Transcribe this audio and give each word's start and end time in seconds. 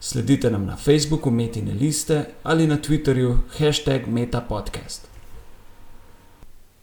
Sledite 0.00 0.50
nam 0.50 0.66
na 0.66 0.76
Facebooku 0.76 1.30
Metine 1.30 1.74
liste 1.74 2.24
ali 2.42 2.66
na 2.66 2.76
Twitterju 2.76 3.38
hashtag 3.58 4.06
MetaPodcast. 4.06 5.08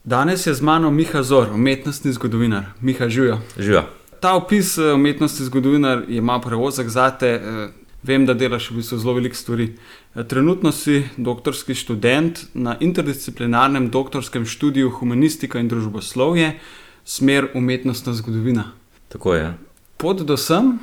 Danes 0.04 0.48
je 0.48 0.54
z 0.54 0.62
mano 0.62 0.91
Miha 0.91 1.23
Zor, 1.23 1.48
umetnostni 1.54 2.12
zgodovinar. 2.12 2.63
Miha, 2.81 3.09
živijo. 3.09 3.40
Živijo. 3.57 3.84
Ta 4.20 4.34
opis 4.35 4.77
eh, 4.77 4.94
umetnostni 4.94 5.45
zgodovinar 5.45 6.04
je 6.07 6.21
malo 6.21 6.41
prevozek 6.41 6.88
za 6.90 7.12
te. 7.12 7.27
eh, 7.27 7.70
Vem, 8.04 8.26
da 8.26 8.34
delaš 8.34 8.71
v 8.71 8.76
bistvu 8.76 8.98
zelo 8.98 9.13
veliko 9.13 9.35
stvari. 9.35 9.76
Eh, 10.16 10.23
Trenutno 10.23 10.71
si 10.71 11.04
doktorski 11.18 11.76
študent 11.76 12.40
na 12.54 12.76
interdisciplinarnem 12.80 13.90
doktorskem 13.90 14.45
študiju 14.45 14.90
Humanistika 14.90 15.59
in 15.59 15.68
družboslovje, 15.68 16.59
smer 17.05 17.48
umetnostna 17.54 18.13
zgodovina. 18.13 18.71
Tako 19.09 19.34
je. 19.35 19.54
Pot 19.98 20.21
do 20.21 20.38
sem, 20.38 20.80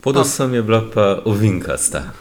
Podosem 0.00 0.54
je 0.54 0.62
bila 0.62 0.84
pa 0.94 1.22
ovinkasta. 1.24 2.12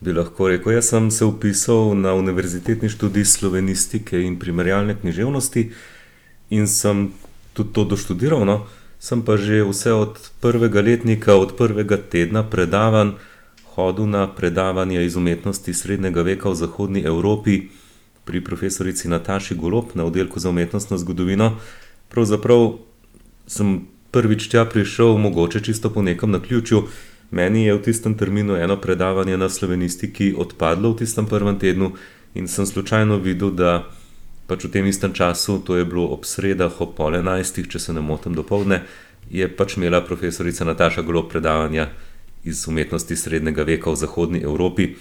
Bi 0.00 0.12
lahko 0.12 0.48
rekel, 0.48 0.72
jaz 0.72 0.90
sem 0.92 1.10
se 1.10 1.24
upisal 1.24 1.94
na 1.94 2.14
univerzitetni 2.14 2.88
študij 2.88 3.24
slovenistike 3.24 4.20
in 4.22 4.38
primerjalne 4.38 4.96
književnosti 5.00 5.70
in 6.50 6.68
sem 6.68 7.12
tudi 7.52 7.72
to 7.72 7.84
doštudiral. 7.84 8.44
No. 8.44 8.66
Sem 9.00 9.22
pa 9.22 9.36
že 9.36 9.64
vse 9.64 9.92
od 9.92 10.20
prvega 10.40 10.80
letnika, 10.80 11.36
od 11.36 11.56
prvega 11.56 11.96
tedna 11.96 12.42
predavanj 12.42 13.16
hodil 13.76 14.06
na 14.06 14.26
predavanje 14.26 15.04
iz 15.04 15.16
umetnosti 15.16 15.74
srednjega 15.74 16.22
veka 16.22 16.48
v 16.50 16.54
Zahodni 16.54 17.00
Evropi 17.04 17.68
pri 18.24 18.40
profesorici 18.44 19.08
Nataši 19.08 19.54
Golob 19.54 19.92
na 19.94 20.04
oddelku 20.04 20.40
za 20.40 20.48
umetnostno 20.50 20.98
zgodovino. 20.98 21.56
Pravzaprav 22.08 22.78
sem 23.46 23.86
prvič 24.10 24.48
tja 24.48 24.64
prišel, 24.64 25.18
mogoče 25.18 25.60
čisto 25.60 25.90
po 25.90 26.02
nekem 26.02 26.30
naključju. 26.30 26.88
Meni 27.30 27.66
je 27.66 27.74
v 27.74 27.82
tistem 27.82 28.14
terminu 28.14 28.54
eno 28.56 28.76
predavanje 28.76 29.36
na 29.36 29.48
slovenistiki 29.48 30.34
odpadlo 30.38 30.94
v 30.94 31.02
tistem 31.02 31.26
prvem 31.26 31.58
tednu 31.58 31.92
in 32.34 32.48
sem 32.48 32.66
slučajno 32.66 33.18
videl, 33.18 33.50
da 33.50 33.90
pač 34.46 34.64
v 34.64 34.70
tem 34.70 34.86
istem 34.86 35.10
času, 35.12 35.58
to 35.58 35.76
je 35.76 35.84
bilo 35.84 36.06
ob 36.14 36.22
sredah, 36.22 36.70
ob 36.80 36.94
pol 36.94 37.18
enajstih, 37.18 37.66
če 37.66 37.78
se 37.82 37.92
ne 37.92 38.00
motim, 38.00 38.34
do 38.36 38.46
povdne, 38.46 38.86
je 39.30 39.48
pač 39.48 39.76
imela 39.76 40.04
profesorica 40.06 40.64
Nataša 40.64 41.02
Golob 41.02 41.26
predavanja 41.32 41.90
iz 42.46 42.62
umetnosti 42.68 43.16
srednjega 43.16 43.66
veka 43.66 43.90
v 43.90 43.98
Zahodni 43.98 44.40
Evropi. 44.46 44.94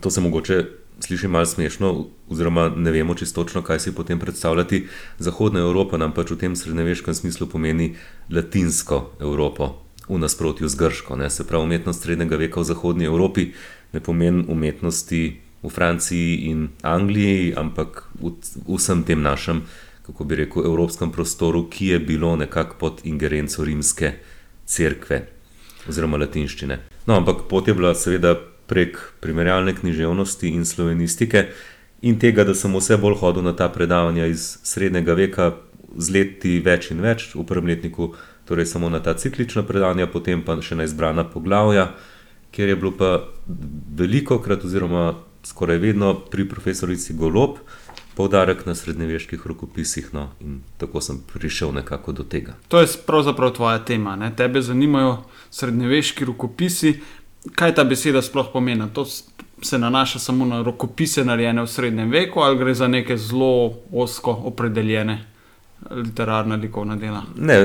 To 0.00 0.10
se 0.10 0.24
mogoče 0.24 0.64
sliši 1.00 1.28
malo 1.28 1.46
smešno, 1.46 2.06
oziroma 2.28 2.68
ne 2.76 2.90
vemo 2.90 3.14
čisto 3.14 3.44
točno, 3.44 3.62
kaj 3.62 3.80
si 3.80 3.94
potem 3.94 4.18
predstavljati. 4.18 4.86
Zahodna 5.18 5.60
Evropa 5.60 5.98
nam 5.98 6.12
pač 6.16 6.30
v 6.30 6.36
tem 6.36 6.56
srednjeveškem 6.56 7.14
smislu 7.14 7.46
pomeni 7.46 7.94
latinsko 8.32 9.10
Evropo, 9.20 9.74
v 10.10 10.18
nasprotju 10.18 10.68
z 10.68 10.74
grško. 10.74 11.16
Ne? 11.16 11.30
Se 11.30 11.46
pravi, 11.46 11.64
umetnost 11.64 12.02
srednjega 12.02 12.36
veka 12.36 12.60
v 12.60 12.64
Zahodni 12.64 13.06
Evropi 13.06 13.52
ne 13.92 14.00
pomeni 14.00 14.44
umetnosti 14.48 15.22
v 15.62 15.68
Franciji 15.68 16.50
in 16.50 16.68
Angliji, 16.82 17.54
ampak 17.56 18.08
v 18.18 18.34
vsem 18.76 19.04
tem 19.04 19.22
našem, 19.22 19.62
kako 20.06 20.24
bi 20.24 20.42
rekel, 20.42 20.66
evropskem 20.66 21.12
prostoru, 21.12 21.68
ki 21.70 21.86
je 21.94 21.98
bilo 21.98 22.36
nekako 22.36 22.76
pod 22.78 23.04
ingerenco 23.04 23.64
rimske 23.64 24.14
cerkve 24.66 25.26
oziroma 25.88 26.18
latinščine. 26.18 26.78
No, 27.06 27.16
ampak 27.16 27.46
pot 27.48 27.68
je 27.68 27.74
bila 27.74 27.94
seveda 27.94 28.34
prek 28.70 28.98
primerjalne 29.20 29.74
književnosti 29.74 30.48
in 30.48 30.64
slovenistike 30.64 31.48
in 32.02 32.18
tega, 32.18 32.44
da 32.44 32.54
sem 32.54 32.72
vse 32.74 32.96
bolj 33.00 33.18
hodil 33.20 33.44
na 33.44 33.52
ta 33.56 33.68
predavanja 33.68 34.26
iz 34.30 34.58
srednjega 34.64 35.16
veka, 35.18 35.50
z 35.90 36.14
leti 36.14 36.58
več 36.62 36.92
in 36.94 37.00
več, 37.02 37.32
v 37.34 37.42
prvem 37.46 37.72
letniku 37.72 38.12
torej 38.50 38.66
samo 38.66 38.88
na 38.90 38.98
ta 39.00 39.14
ciklična 39.14 39.62
predavanja, 39.62 40.08
potem 40.10 40.40
pa 40.42 40.56
še 40.58 40.74
na 40.74 40.82
izbrana 40.82 41.22
poglavja, 41.22 41.92
kjer 42.50 42.72
je 42.72 42.76
bilo 42.76 42.90
pa 42.98 43.10
veliko 43.94 44.40
krat, 44.42 44.64
oziroma 44.66 45.12
skoraj 45.46 45.78
vedno 45.78 46.16
pri 46.32 46.48
profesorici 46.50 47.14
Golob, 47.14 47.60
poudarek 48.18 48.64
na 48.66 48.74
srednjeveških 48.74 49.46
rokopisih, 49.46 50.08
no, 50.12 50.32
in 50.42 50.56
tako 50.82 50.98
sem 51.00 51.20
prišel 51.32 51.70
nekako 51.78 52.12
do 52.12 52.26
tega. 52.26 52.56
To 52.74 52.80
je 52.82 52.88
pravzaprav 53.06 53.54
tvoja 53.54 53.78
tema. 53.86 54.16
Ne? 54.18 54.32
Tebe 54.36 54.62
zanimajo 54.66 55.20
srednjeveški 55.54 56.26
rokopisi. 56.32 56.96
Kaj 57.54 57.76
ta 57.78 57.84
beseda 57.86 58.18
sploh 58.22 58.50
pomeni? 58.52 58.88
To 58.98 59.06
se 59.06 59.78
nanaša 59.78 60.18
samo 60.18 60.44
na 60.44 60.58
rokopise, 60.66 61.22
narejene 61.24 61.62
v 61.62 61.70
srednjem 61.70 62.10
veku, 62.10 62.42
ali 62.42 62.58
gre 62.58 62.74
za 62.74 62.90
neke 62.90 63.14
zelo 63.16 63.78
osko 63.92 64.34
opredeljene 64.50 65.20
literarne 66.02 66.56
likovne 66.56 66.98
dela? 66.98 67.22
Ne, 67.38 67.60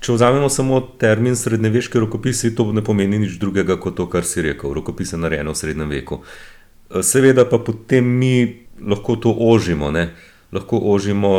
če 0.00 0.12
vzamemo 0.12 0.48
samo 0.52 0.80
termin 1.00 1.36
srednjeveški 1.36 1.98
rokopisi, 1.98 2.54
to 2.54 2.68
ne 2.72 2.84
pomeni 2.84 3.18
nič 3.18 3.38
drugega 3.42 3.78
kot 3.80 3.96
to, 3.96 4.06
kar 4.10 4.24
si 4.24 4.44
rekel, 4.44 4.74
rokopise 4.76 5.18
narejene 5.20 5.50
v 5.50 5.58
srednjem 5.58 5.94
veku. 5.96 6.20
E, 6.22 7.02
Seveda 7.02 7.46
pa 7.48 7.58
potem 7.58 8.04
mi 8.04 8.66
lahko 8.80 9.16
to 9.16 9.32
ožimo, 9.32 9.90
ne? 9.90 10.10
lahko 10.52 10.78
ožimo, 10.92 11.32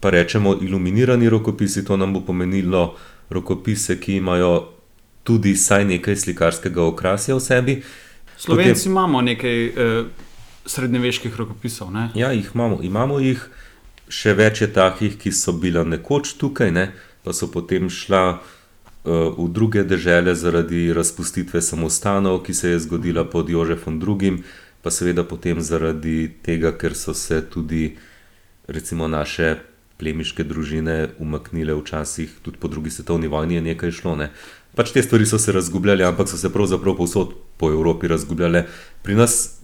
pa 0.00 0.10
rečemo, 0.10 0.56
iluminirani 0.62 1.28
rokopisi, 1.28 1.84
to 1.84 1.96
nam 1.96 2.12
bo 2.12 2.20
pomenilo 2.26 2.96
rokopise, 3.30 4.00
ki 4.00 4.18
imajo 4.18 4.72
tudi 5.22 5.52
vsaj 5.52 5.84
nekaj 5.84 6.16
slikarskega 6.16 6.82
okrasja 6.82 7.36
v 7.36 7.40
sebi. 7.40 7.74
Slovenci 8.38 8.88
Potem... 8.88 8.92
imamo 8.92 9.20
nekaj 9.22 9.64
eh, 9.66 10.04
srednjeveških 10.66 11.36
rokopisov. 11.36 11.92
Ne? 11.92 12.08
Ja, 12.14 12.32
jih 12.32 12.50
imamo, 12.54 12.78
imamo 12.82 13.18
jih, 13.20 13.42
še 14.08 14.32
več 14.38 14.62
je 14.62 14.70
takih, 14.72 15.18
ki 15.20 15.32
so 15.32 15.52
bila 15.52 15.84
nekoč 15.84 16.32
tukaj, 16.40 16.72
ne, 16.72 16.88
pa 17.28 17.36
so 17.36 17.44
potem 17.52 17.90
šla 17.92 18.40
uh, 18.40 19.36
v 19.36 19.52
druge 19.52 19.82
države 19.84 20.32
zaradi 20.34 20.88
razpustitve 20.96 21.60
samostanov, 21.60 22.40
ki 22.40 22.54
se 22.54 22.70
je 22.72 22.78
zgodila 22.80 23.28
pod 23.28 23.50
Jožefom 23.52 24.00
II., 24.00 24.40
pa 24.80 24.88
seveda 24.88 25.26
potem 25.28 25.60
zaradi 25.60 26.30
tega, 26.40 26.72
ker 26.72 26.96
so 26.96 27.12
se 27.12 27.42
tudi 27.44 27.98
recimo 28.64 29.08
naše 29.12 29.58
plemiške 30.00 30.44
družine 30.44 31.10
umaknile 31.20 31.76
včasih, 31.76 32.32
tudi 32.40 32.56
po 32.56 32.72
drugi 32.72 32.90
svetovni 32.90 33.28
vojni 33.28 33.60
je 33.60 33.66
nekaj 33.68 33.92
šlo. 33.92 34.16
Ne. 34.16 34.30
Pač 34.72 34.96
te 34.96 35.04
stvari 35.04 35.28
so 35.28 35.36
se 35.36 35.52
razgubljale, 35.52 36.08
ampak 36.08 36.32
so 36.32 36.40
se 36.40 36.48
pravzaprav 36.48 36.96
povsod 36.96 37.36
po 37.60 37.68
Evropi 37.68 38.08
razgubljale. 38.08 38.64
Pri 39.02 39.20
nas 39.20 39.57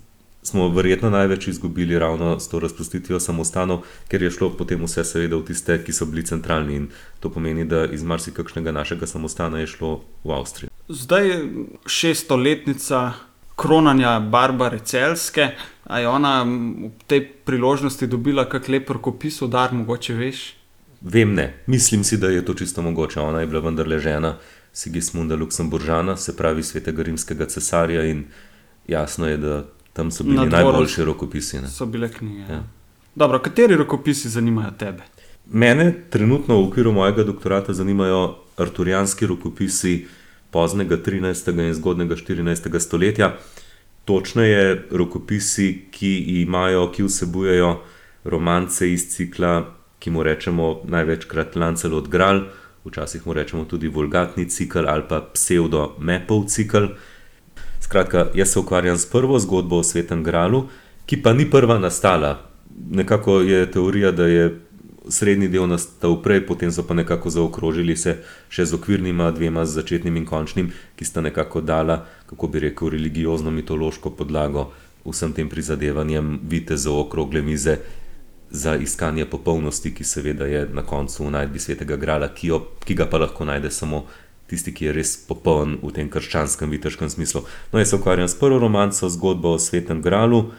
smo 0.45 0.69
verjetno 0.69 1.11
največ 1.11 1.49
izgubili 1.49 1.99
ravno 1.99 2.41
s 2.41 2.49
to 2.49 2.61
razpustitvijo 2.61 3.21
samostanov, 3.21 3.83
ker 4.09 4.23
je 4.23 4.31
šlo 4.31 4.51
potem 4.59 4.85
vse 4.85 5.05
seveda 5.05 5.37
v 5.37 5.49
tiste, 5.49 5.79
ki 5.85 5.93
so 5.93 6.07
bili 6.07 6.27
centralni 6.27 6.77
in 6.77 6.89
to 7.21 7.31
pomeni, 7.33 7.65
da 7.65 7.87
iz 7.87 8.03
marsikakšnega 8.05 8.73
našega 8.73 9.07
samostana 9.07 9.65
je 9.65 9.67
šlo 9.67 9.95
v 10.25 10.37
Avstrijo. 10.37 10.71
Zdaj 10.89 11.29
je 11.29 11.39
šestoletnica 11.87 13.13
kronanja 13.57 14.21
Barbare 14.21 14.79
Celske. 14.85 15.55
A 15.85 15.99
je 16.01 16.09
ona 16.09 16.43
v 16.45 16.91
tej 17.07 17.29
priložnosti 17.45 18.07
dobila 18.09 18.49
kak 18.49 18.69
lep 18.69 18.91
rokopis, 18.91 19.43
udar, 19.45 19.73
mogoče 19.73 20.15
veš? 20.17 20.55
Vem 21.05 21.35
ne, 21.35 21.61
mislim 21.67 22.05
si, 22.05 22.17
da 22.17 22.33
je 22.33 22.45
to 22.45 22.55
čisto 22.55 22.83
mogoče. 22.83 23.21
Ona 23.21 23.41
je 23.41 23.47
bila 23.47 23.61
vendarle 23.61 23.99
žena 23.99 24.39
Sigismunda 24.73 25.37
Luksemburžana, 25.37 26.17
se 26.17 26.37
pravi 26.37 26.63
svetega 26.63 27.03
rimskega 27.03 27.47
cesarja 27.47 28.05
in 28.05 28.25
jasno 28.89 29.29
je, 29.29 29.37
da 29.37 29.65
tam 29.95 30.11
so 30.11 30.25
bili 30.25 30.47
najboljši 30.47 31.05
rokopisi. 31.05 31.61
Ne. 31.61 31.69
So 31.69 31.87
bile 31.87 32.11
knjige. 32.13 32.53
Ja. 32.53 32.63
Dobro, 33.15 33.39
kateri 33.39 33.77
rokopisi 33.77 34.29
zanimajo 34.29 34.71
tebe? 34.79 35.03
Mene 35.47 35.93
trenutno 36.11 36.57
v 36.57 36.67
okviru 36.69 36.93
mojega 36.93 37.25
doktorata 37.25 37.73
zanimajo 37.73 38.37
arturijanski 38.57 39.27
rokopisi 39.27 40.07
poznega 40.51 40.97
13. 40.97 41.67
in 41.67 41.75
zgodnega 41.75 42.17
14. 42.17 42.79
stoletja. 42.81 43.37
Točneje 44.05 44.83
rokopisi, 44.91 45.87
ki 45.91 46.19
imajo, 46.43 46.91
ki 46.93 47.07
vsebujejo 47.07 47.71
romance 48.25 48.93
iz 48.93 49.09
cikla, 49.15 49.65
ki 49.99 50.11
mu 50.11 50.23
rečemo 50.23 50.81
največkrat 50.85 51.57
Lancelot 51.57 52.09
Gral, 52.09 52.43
včasih 52.85 53.27
mu 53.27 53.33
rečemo 53.33 53.65
tudi 53.65 53.89
vulgatni 53.89 54.51
cikl 54.51 54.89
ali 54.89 55.07
pa 55.09 55.23
pseudo-mepov 55.35 56.49
cikl. 56.49 56.93
Skratka, 57.85 58.27
jaz 58.35 58.49
se 58.49 58.59
ukvarjam 58.59 58.99
s 58.99 59.07
prvo 59.07 59.39
zgodbo 59.39 59.77
o 59.77 59.85
svetem 59.85 60.23
gralu, 60.25 60.65
ki 61.07 61.21
pa 61.23 61.33
ni 61.33 61.45
prva 61.51 61.79
nastala. 61.79 62.39
Nekako 62.91 63.41
je 63.41 63.71
teorija, 63.71 64.11
da 64.11 64.27
je 64.27 64.47
srednji 65.09 65.51
del 65.53 65.69
nastal 65.69 66.17
prej, 66.23 66.47
potem 66.47 66.73
so 66.73 66.87
pa 66.89 66.95
nekako 66.97 67.31
zaokrožili 67.31 67.97
se 67.97 68.17
še 68.49 68.65
z 68.65 68.79
okvirnima 68.79 69.29
dvema, 69.37 69.67
z 69.69 69.83
začetnim 69.83 70.17
in 70.17 70.25
končnim, 70.25 70.73
ki 70.97 71.05
sta 71.05 71.21
nekako 71.21 71.61
dala, 71.61 72.07
kako 72.27 72.49
bi 72.49 72.65
rekel, 72.65 72.89
religiozno-mitološko 72.97 74.17
podlago 74.17 74.71
vsem 75.05 75.33
tem 75.37 75.49
prizadevanjem 75.49 76.39
vidite 76.43 76.77
za 76.77 76.93
okrogle 76.93 77.43
mize 77.43 77.79
za 78.51 78.77
iskanje 78.77 79.25
popolnosti, 79.27 79.95
ki 79.95 80.05
seveda 80.05 80.47
je 80.47 80.69
na 80.73 80.83
koncu 80.83 81.25
v 81.25 81.31
najdbi 81.31 81.59
svetega 81.59 81.97
grala, 81.97 82.29
ki, 82.33 82.49
jo, 82.49 82.61
ki 82.85 82.95
ga 82.95 83.07
pa 83.11 83.19
lahko 83.19 83.45
najde 83.45 83.71
samo 83.71 84.07
tisti, 84.47 84.75
ki 84.75 84.91
je 84.91 84.93
res 84.93 85.17
popoln 85.29 85.79
v 85.83 85.93
tem 85.97 86.11
krščanskem, 86.11 86.71
viteškem 86.71 87.11
smislu. 87.11 87.45
No, 87.73 87.81
jaz 87.81 87.95
se 87.95 87.97
ukvarjam 87.97 88.29
s 88.29 88.39
prvo 88.39 88.59
romanco, 88.59 89.09
zgodbo 89.09 89.55
o 89.57 89.59
svetem 89.59 90.03
gralu, 90.03 90.53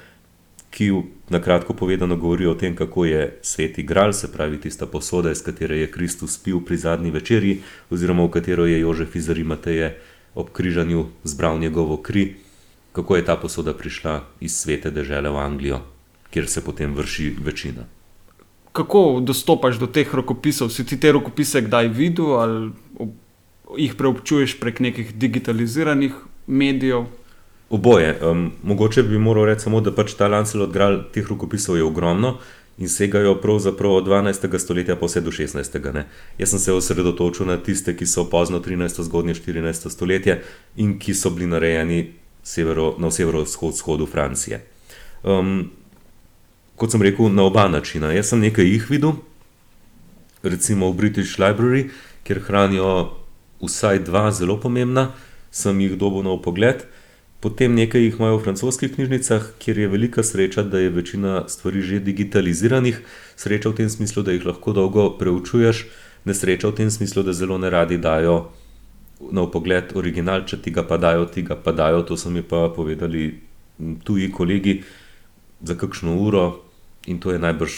ki 0.76 0.92
na 1.30 1.40
kratko 1.40 1.74
povedano 1.74 2.18
govori 2.20 2.48
o 2.48 2.56
tem, 2.56 2.76
kako 2.76 3.06
je 3.06 3.40
sveti 3.42 3.84
gral, 3.84 4.14
se 4.14 4.32
pravi 4.32 4.60
tista 4.60 4.86
posoda, 4.86 5.32
iz 5.32 5.42
katere 5.42 5.78
je 5.78 5.92
Kristus 5.92 6.38
pil 6.38 6.60
pri 6.60 6.78
zadnji 6.78 7.12
večerji, 7.12 7.62
oziroma 7.90 8.26
v 8.26 8.34
katero 8.36 8.66
je 8.66 8.80
Jožef 8.80 9.16
iz 9.16 9.30
Rimateje 9.30 9.96
ob 10.36 10.52
križanju 10.52 11.06
zbral 11.24 11.60
njegovo 11.60 11.98
kri, 11.98 12.36
kako 12.92 13.16
je 13.16 13.26
ta 13.26 13.36
posoda 13.36 13.74
prišla 13.74 14.24
iz 14.40 14.58
svete 14.58 14.92
države 14.92 15.30
v 15.30 15.38
Anglijo, 15.38 15.80
kjer 16.30 16.48
se 16.48 16.64
potem 16.64 16.96
vrši 16.96 17.36
večina. 17.40 17.88
Kako 18.72 19.22
dostopaš 19.24 19.80
do 19.80 19.88
teh 19.88 20.14
rokopisov? 20.16 20.70
Si 20.70 20.86
ti 20.86 21.00
te 21.00 21.12
rokopise 21.12 21.62
kdaj 21.62 21.88
videl 21.88 22.36
ali 22.36 22.72
jih 23.78 23.96
preobčuješ 23.98 24.60
prek 24.60 24.80
nekih 24.80 25.16
digitaliziranih 25.16 26.14
medijev? 26.48 27.06
Oboje. 27.70 28.18
Um, 28.22 28.52
mogoče 28.64 29.04
bi 29.04 29.18
moral 29.18 29.46
reči 29.46 29.66
samo, 29.66 29.82
da 29.82 29.92
pač 29.92 30.14
ta 30.14 30.28
Lancelot 30.28 30.74
Gral 30.74 31.02
teh 31.14 31.28
rokopisov 31.28 31.78
je 31.78 31.84
ogromno 31.84 32.38
in 32.78 32.90
segajo 32.90 33.36
pravzaprav 33.42 33.92
od 33.92 34.08
12. 34.08 34.58
stoletja 34.60 34.96
pa 34.96 35.06
vse 35.06 35.22
do 35.22 35.32
16. 35.32 35.94
Ne. 35.94 36.06
Jaz 36.38 36.50
sem 36.50 36.60
se 36.60 36.74
osredotočil 36.74 37.48
na 37.48 37.58
tiste, 37.58 37.96
ki 37.98 38.06
so 38.06 38.28
pozno 38.30 38.60
13. 38.60 39.02
zgodnje 39.04 39.34
14. 39.34 39.90
stoletje 39.90 40.42
in 40.76 41.00
ki 41.00 41.14
so 41.14 41.30
bili 41.30 41.48
narejeni 41.48 42.12
severo, 42.44 42.96
na 42.98 43.12
severovzhodu 43.12 44.06
Francije. 44.06 44.62
Um, 45.24 45.72
kot 46.76 46.92
sem 46.92 47.02
rekel, 47.02 47.32
na 47.34 47.48
oba 47.48 47.68
načina. 47.68 48.12
Jaz 48.12 48.30
sem 48.30 48.40
nekaj 48.40 48.68
jih 48.68 48.90
videl, 48.90 49.16
recimo 50.44 50.92
v 50.92 50.98
British 51.00 51.40
Library, 51.40 51.90
kjer 52.24 52.44
hranijo 52.44 53.25
vsaj 53.66 54.06
dva 54.06 54.30
zelo 54.32 54.60
pomembna, 54.62 55.12
sem 55.52 55.80
jih 55.80 55.98
dobil 55.98 56.24
na 56.24 56.38
pogled. 56.42 56.86
Potem 57.44 57.76
nekaj 57.76 58.02
jih 58.02 58.16
imajo 58.18 58.40
v 58.40 58.44
francoskih 58.48 58.90
knjižnicah, 58.96 59.54
kjer 59.62 59.78
je 59.78 59.88
velika 59.88 60.24
sreča, 60.24 60.64
da 60.64 60.80
je 60.80 60.90
večina 60.90 61.44
stvari 61.48 61.82
že 61.82 62.00
digitaliziranih, 62.00 63.02
sreča 63.36 63.70
v 63.70 63.78
tem 63.84 63.90
smislu, 63.90 64.24
da 64.24 64.34
jih 64.34 64.46
lahko 64.46 64.74
dolgo 64.74 65.10
preučuješ, 65.20 65.86
nesreča 66.26 66.72
v 66.72 66.76
tem 66.82 66.90
smislu, 66.90 67.24
da 67.24 67.34
zelo 67.34 67.58
ne 67.62 67.70
radi 67.70 67.98
dajo 68.02 68.50
na 69.32 69.46
pogled 69.46 69.94
original, 69.96 70.44
če 70.46 70.58
ti 70.62 70.74
ga 70.74 70.84
pa 70.84 70.98
dajo, 70.98 71.26
ti 71.30 71.46
ga 71.46 71.56
pa 71.56 71.72
dajo. 71.72 72.04
To 72.10 72.18
so 72.18 72.30
mi 72.30 72.42
pa 72.42 72.70
povedali 72.74 73.30
tuji 74.04 74.32
kolegi 74.32 74.84
za 75.62 75.76
kakšno 75.76 76.16
uro 76.18 76.66
in 77.06 77.20
to 77.20 77.32
je 77.32 77.40
najbrž. 77.40 77.74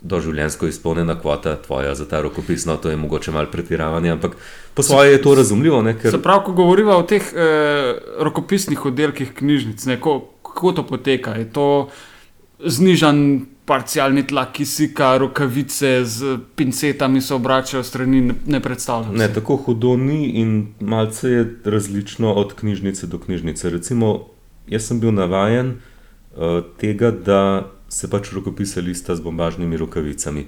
Doživljenjsko 0.00 0.66
izpolnjena 0.66 1.18
kvota 1.20 1.56
tvoja 1.62 1.94
za 1.94 2.08
ta 2.08 2.20
rokopis. 2.22 2.66
No, 2.66 2.76
to 2.76 2.90
je 2.90 2.96
mogoče 2.96 3.32
malo 3.34 3.48
pretiravanje, 3.52 4.10
ampak 4.10 4.36
po 4.74 4.82
svoje 4.82 5.12
je 5.12 5.22
to 5.22 5.34
razumljivo. 5.34 5.82
Ne, 5.82 5.98
ker... 5.98 6.20
Prav, 6.22 6.44
ko 6.46 6.52
govorimo 6.52 6.92
o 6.94 7.02
teh 7.02 7.32
eh, 7.34 7.94
rokopisnih 8.18 8.84
oddelkih 8.86 9.34
knjižnic, 9.34 9.86
ne, 9.86 10.00
ko, 10.00 10.20
kako 10.42 10.72
to 10.72 10.86
poteka? 10.86 11.34
Je 11.34 11.50
to 11.52 11.88
znižen 12.58 13.46
parcialni 13.68 14.22
tlak 14.26 14.52
kisika, 14.52 15.16
rokavice 15.18 16.04
z 16.04 16.38
pincetami 16.56 17.20
se 17.20 17.34
obračajo 17.34 17.82
strani, 17.82 18.20
ne, 18.20 18.34
ne 18.46 18.60
predstavljam. 18.60 19.16
Ne, 19.16 19.28
tako 19.34 19.56
hudo 19.56 19.96
ni 19.96 20.30
in 20.40 20.74
malce 20.80 21.30
je 21.30 21.44
različno 21.64 22.32
od 22.32 22.54
knjižnice 22.54 23.06
do 23.06 23.18
knjižnice. 23.18 23.70
Recimo, 23.70 24.28
jaz 24.68 24.88
sem 24.88 25.00
bil 25.00 25.12
navajen 25.12 25.74
uh, 25.74 26.62
tega, 26.80 27.10
da 27.10 27.40
se 27.88 28.10
pač 28.10 28.32
rokopise 28.32 28.80
lista 28.80 29.16
z 29.16 29.20
bombažnimi 29.20 29.76
rokavicami. 29.76 30.46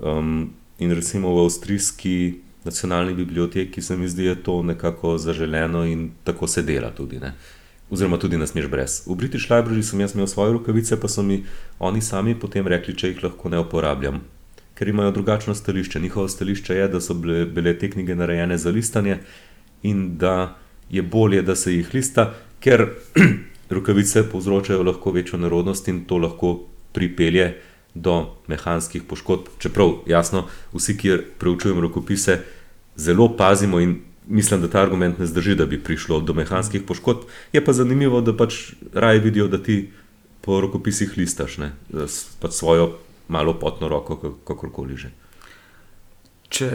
Um, 0.00 0.50
in 0.78 0.92
recimo 0.92 1.34
v 1.34 1.44
avstrijski 1.44 2.40
nacionalni 2.64 3.14
biblioteki 3.14 3.82
se 3.82 3.96
mi 3.96 4.08
zdi, 4.08 4.24
da 4.24 4.28
je 4.28 4.42
to 4.42 4.62
nekako 4.62 5.18
zaželeno 5.18 5.84
in 5.84 6.10
tako 6.24 6.46
se 6.46 6.62
dela 6.62 6.90
tudi. 6.90 7.18
Ne? 7.18 7.34
Oziroma, 7.90 8.18
tudi 8.18 8.38
na 8.38 8.46
smeš 8.46 8.66
brez. 8.66 9.02
V 9.06 9.14
British 9.14 9.50
Library 9.50 9.82
sem 9.82 10.00
jaz 10.00 10.14
imel 10.14 10.26
svoje 10.26 10.52
rokavice, 10.52 11.00
pa 11.00 11.08
so 11.08 11.22
mi 11.22 11.44
oni 11.78 12.00
sami 12.00 12.34
potem 12.38 12.66
rekli, 12.66 12.94
če 12.94 13.08
jih 13.08 13.24
lahko 13.24 13.50
ne 13.50 13.58
uporabljam, 13.58 14.20
ker 14.74 14.88
imajo 14.88 15.10
drugačno 15.10 15.54
stališče. 15.54 16.00
Njihovo 16.00 16.28
stališče 16.28 16.74
je, 16.74 16.88
da 16.88 17.00
so 17.00 17.14
bile, 17.14 17.46
bile 17.46 17.74
te 17.78 17.90
knjige 17.90 18.14
narejene 18.14 18.58
za 18.58 18.70
listanje 18.70 19.18
in 19.82 20.18
da 20.18 20.56
je 20.90 21.02
bolje, 21.02 21.42
da 21.42 21.56
se 21.56 21.74
jih 21.74 21.94
lista, 21.94 22.34
ker 22.60 22.86
rokavice 23.76 24.22
povzročajo 24.30 24.82
lahko 24.82 25.10
večjo 25.10 25.38
nerodnost 25.38 25.88
in 25.88 26.04
to 26.04 26.18
lahko 26.18 26.69
pripelje 26.92 27.60
do 27.94 28.36
mehanskih 28.46 29.02
poškodb. 29.02 29.50
Čeprav, 29.58 30.02
jasno, 30.06 30.46
vsi, 30.72 30.96
ki 30.96 31.16
preučujemo 31.38 31.80
rokopise, 31.80 32.40
zelo 32.96 33.28
pazimo 33.36 33.80
in 33.80 34.00
mislim, 34.30 34.60
da 34.60 34.68
ta 34.70 34.82
argument 34.82 35.18
ne 35.18 35.26
zdrži, 35.26 35.54
da 35.54 35.66
bi 35.66 35.82
prišlo 35.82 36.20
do 36.20 36.34
mehanskih 36.34 36.82
poškodb. 36.86 37.26
Je 37.52 37.64
pa 37.64 37.72
zanimivo, 37.72 38.20
da 38.20 38.36
pač 38.36 38.72
raje 38.94 39.18
vidijo, 39.18 39.48
da 39.48 39.58
ti 39.62 39.90
po 40.40 40.60
rokopisih 40.60 41.18
listaš, 41.18 41.58
ne, 41.58 41.72
pač 42.40 42.52
svojo 42.52 42.92
malo 43.28 43.54
potno 43.58 43.88
roko, 43.88 44.16
kakorkoli 44.44 44.96
že. 44.96 45.10
Če 46.50 46.68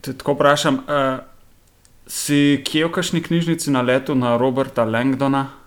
te 0.00 0.14
tako 0.14 0.36
vprašam, 0.36 0.82
uh, 0.86 1.22
si 2.06 2.60
kje 2.64 2.86
v 2.86 2.92
kakšni 2.94 3.22
knjižnici 3.22 3.74
na 3.74 3.82
letu 3.82 4.14
na 4.14 4.36
Roberta 4.38 4.84
Langdona? 4.84 5.57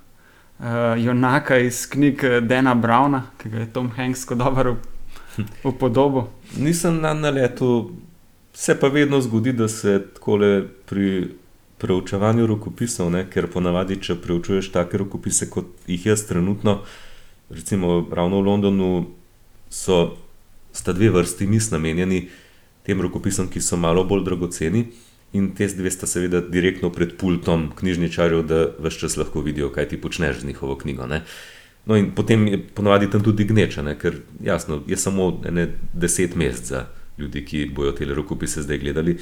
Uh, 0.62 1.04
junaka 1.04 1.58
iz 1.58 1.86
knjig 1.90 2.24
eh, 2.24 2.42
Dana 2.42 2.76
Browna, 2.76 3.24
ki 3.38 3.50
je 3.50 3.74
Tom 3.74 3.90
Hanks 3.96 4.22
tako 4.22 4.36
dobro 4.36 4.78
upodobil. 5.64 6.22
Nisem 6.58 7.02
na 7.02 7.14
naletu, 7.14 7.92
se 8.54 8.80
pa 8.80 8.88
vedno 8.88 9.22
zgodi, 9.22 9.54
da 9.54 9.68
se 9.68 10.00
takole 10.14 10.68
pri 10.86 11.28
preučevanju 11.78 12.46
rokopisov, 12.48 13.10
ne, 13.12 13.26
ker 13.30 13.48
ponavadi, 13.50 13.98
če 14.02 14.20
preučuješ 14.22 14.70
take 14.72 15.00
rokopise, 15.02 15.50
kot 15.50 15.88
jih 15.90 16.06
jaz 16.06 16.28
trenutno, 16.30 16.82
recimo 17.50 18.04
ravno 18.12 18.42
v 18.42 18.46
Londonu, 18.46 18.90
so 19.70 20.18
sta 20.74 20.94
dve 20.94 21.10
vrsti 21.10 21.48
mis 21.48 21.72
namenjeni 21.72 22.28
tem 22.86 23.02
rokopisom, 23.02 23.50
ki 23.50 23.62
so 23.62 23.80
malo 23.82 24.04
bolj 24.06 24.24
dragoceni. 24.28 24.86
In 25.34 25.54
te 25.56 25.68
dve 25.68 25.92
sta 25.92 26.08
seveda 26.08 26.42
direktno 26.44 26.90
pred 26.92 27.16
pultom 27.18 27.70
knjižničarjev, 27.80 28.42
da 28.48 28.66
vse 28.80 29.06
čas 29.06 29.18
lahko 29.18 29.42
vidijo, 29.42 29.70
kaj 29.72 29.88
ti 29.94 30.02
počneš 30.02 30.42
z 30.42 30.50
njihovo 30.50 30.76
knjigo. 30.76 31.08
Ne? 31.08 31.22
No, 31.86 31.96
in 31.96 32.12
potem 32.16 32.48
je 32.48 32.60
ponovadi 32.76 33.10
tam 33.10 33.24
tudi 33.24 33.48
gneča, 33.48 33.82
ne? 33.82 33.96
ker 34.00 34.20
jasno, 34.44 34.82
je 34.88 34.98
samo 34.98 35.42
ene 35.48 35.70
deset 35.94 36.36
mest 36.36 36.68
za 36.74 36.86
ljudi, 37.18 37.46
ki 37.46 37.72
bojo 37.76 37.92
te 37.92 38.06
rokopise 38.06 38.62
zdaj 38.62 38.78
gledali. 38.78 39.18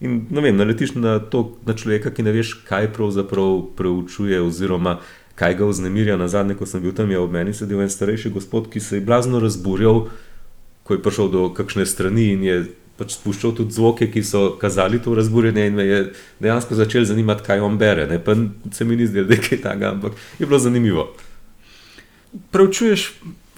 In 0.00 0.26
no 0.30 0.42
vem, 0.44 0.56
naletiš 0.56 0.94
na, 0.94 1.18
to, 1.18 1.56
na 1.66 1.74
človeka, 1.74 2.10
ki 2.10 2.26
ne 2.26 2.32
veš, 2.34 2.54
kaj 2.68 2.90
pravzaprav 2.92 3.62
preučuje, 3.78 4.40
oziroma 4.42 4.98
kaj 5.34 5.56
ga 5.58 5.68
vznemirja. 5.70 6.16
Na 6.20 6.28
zadnje, 6.28 6.58
ko 6.58 6.66
sem 6.66 6.82
bil 6.82 6.94
tam, 6.94 7.10
je 7.10 7.18
ob 7.18 7.32
meni 7.32 7.54
sedel 7.54 7.82
en 7.82 7.90
starejši 7.90 8.34
gospod, 8.34 8.70
ki 8.70 8.80
se 8.80 8.98
je 8.98 9.04
blazno 9.06 9.40
razburjal, 9.42 10.08
ko 10.84 10.94
je 10.94 11.02
prišel 11.02 11.30
do 11.32 11.48
kakšne 11.54 11.86
strani 11.86 12.32
in 12.34 12.44
je 12.44 12.58
pač 12.98 13.16
spuščal 13.16 13.54
tudi 13.58 13.74
zvoke, 13.74 14.08
ki 14.10 14.22
so 14.24 14.44
kazali 14.60 15.00
to 15.02 15.14
razburjenje, 15.14 15.66
in 15.66 15.78
me 15.78 15.86
je 15.86 16.00
dejansko 16.42 16.78
začel 16.78 17.06
zanimati, 17.08 17.44
kaj 17.46 17.62
on 17.64 17.78
bere. 17.78 18.06
Ne? 18.10 18.20
Pa 18.22 18.36
se 18.72 18.84
mi 18.84 18.96
ni 18.96 19.06
zdelo, 19.06 19.28
da 19.28 19.38
je 19.38 19.46
kaj 19.48 19.62
takega, 19.62 19.94
ampak 19.96 20.18
je 20.38 20.46
bilo 20.46 20.58
zanimivo. 20.62 21.08
Preučuješ 22.54 23.08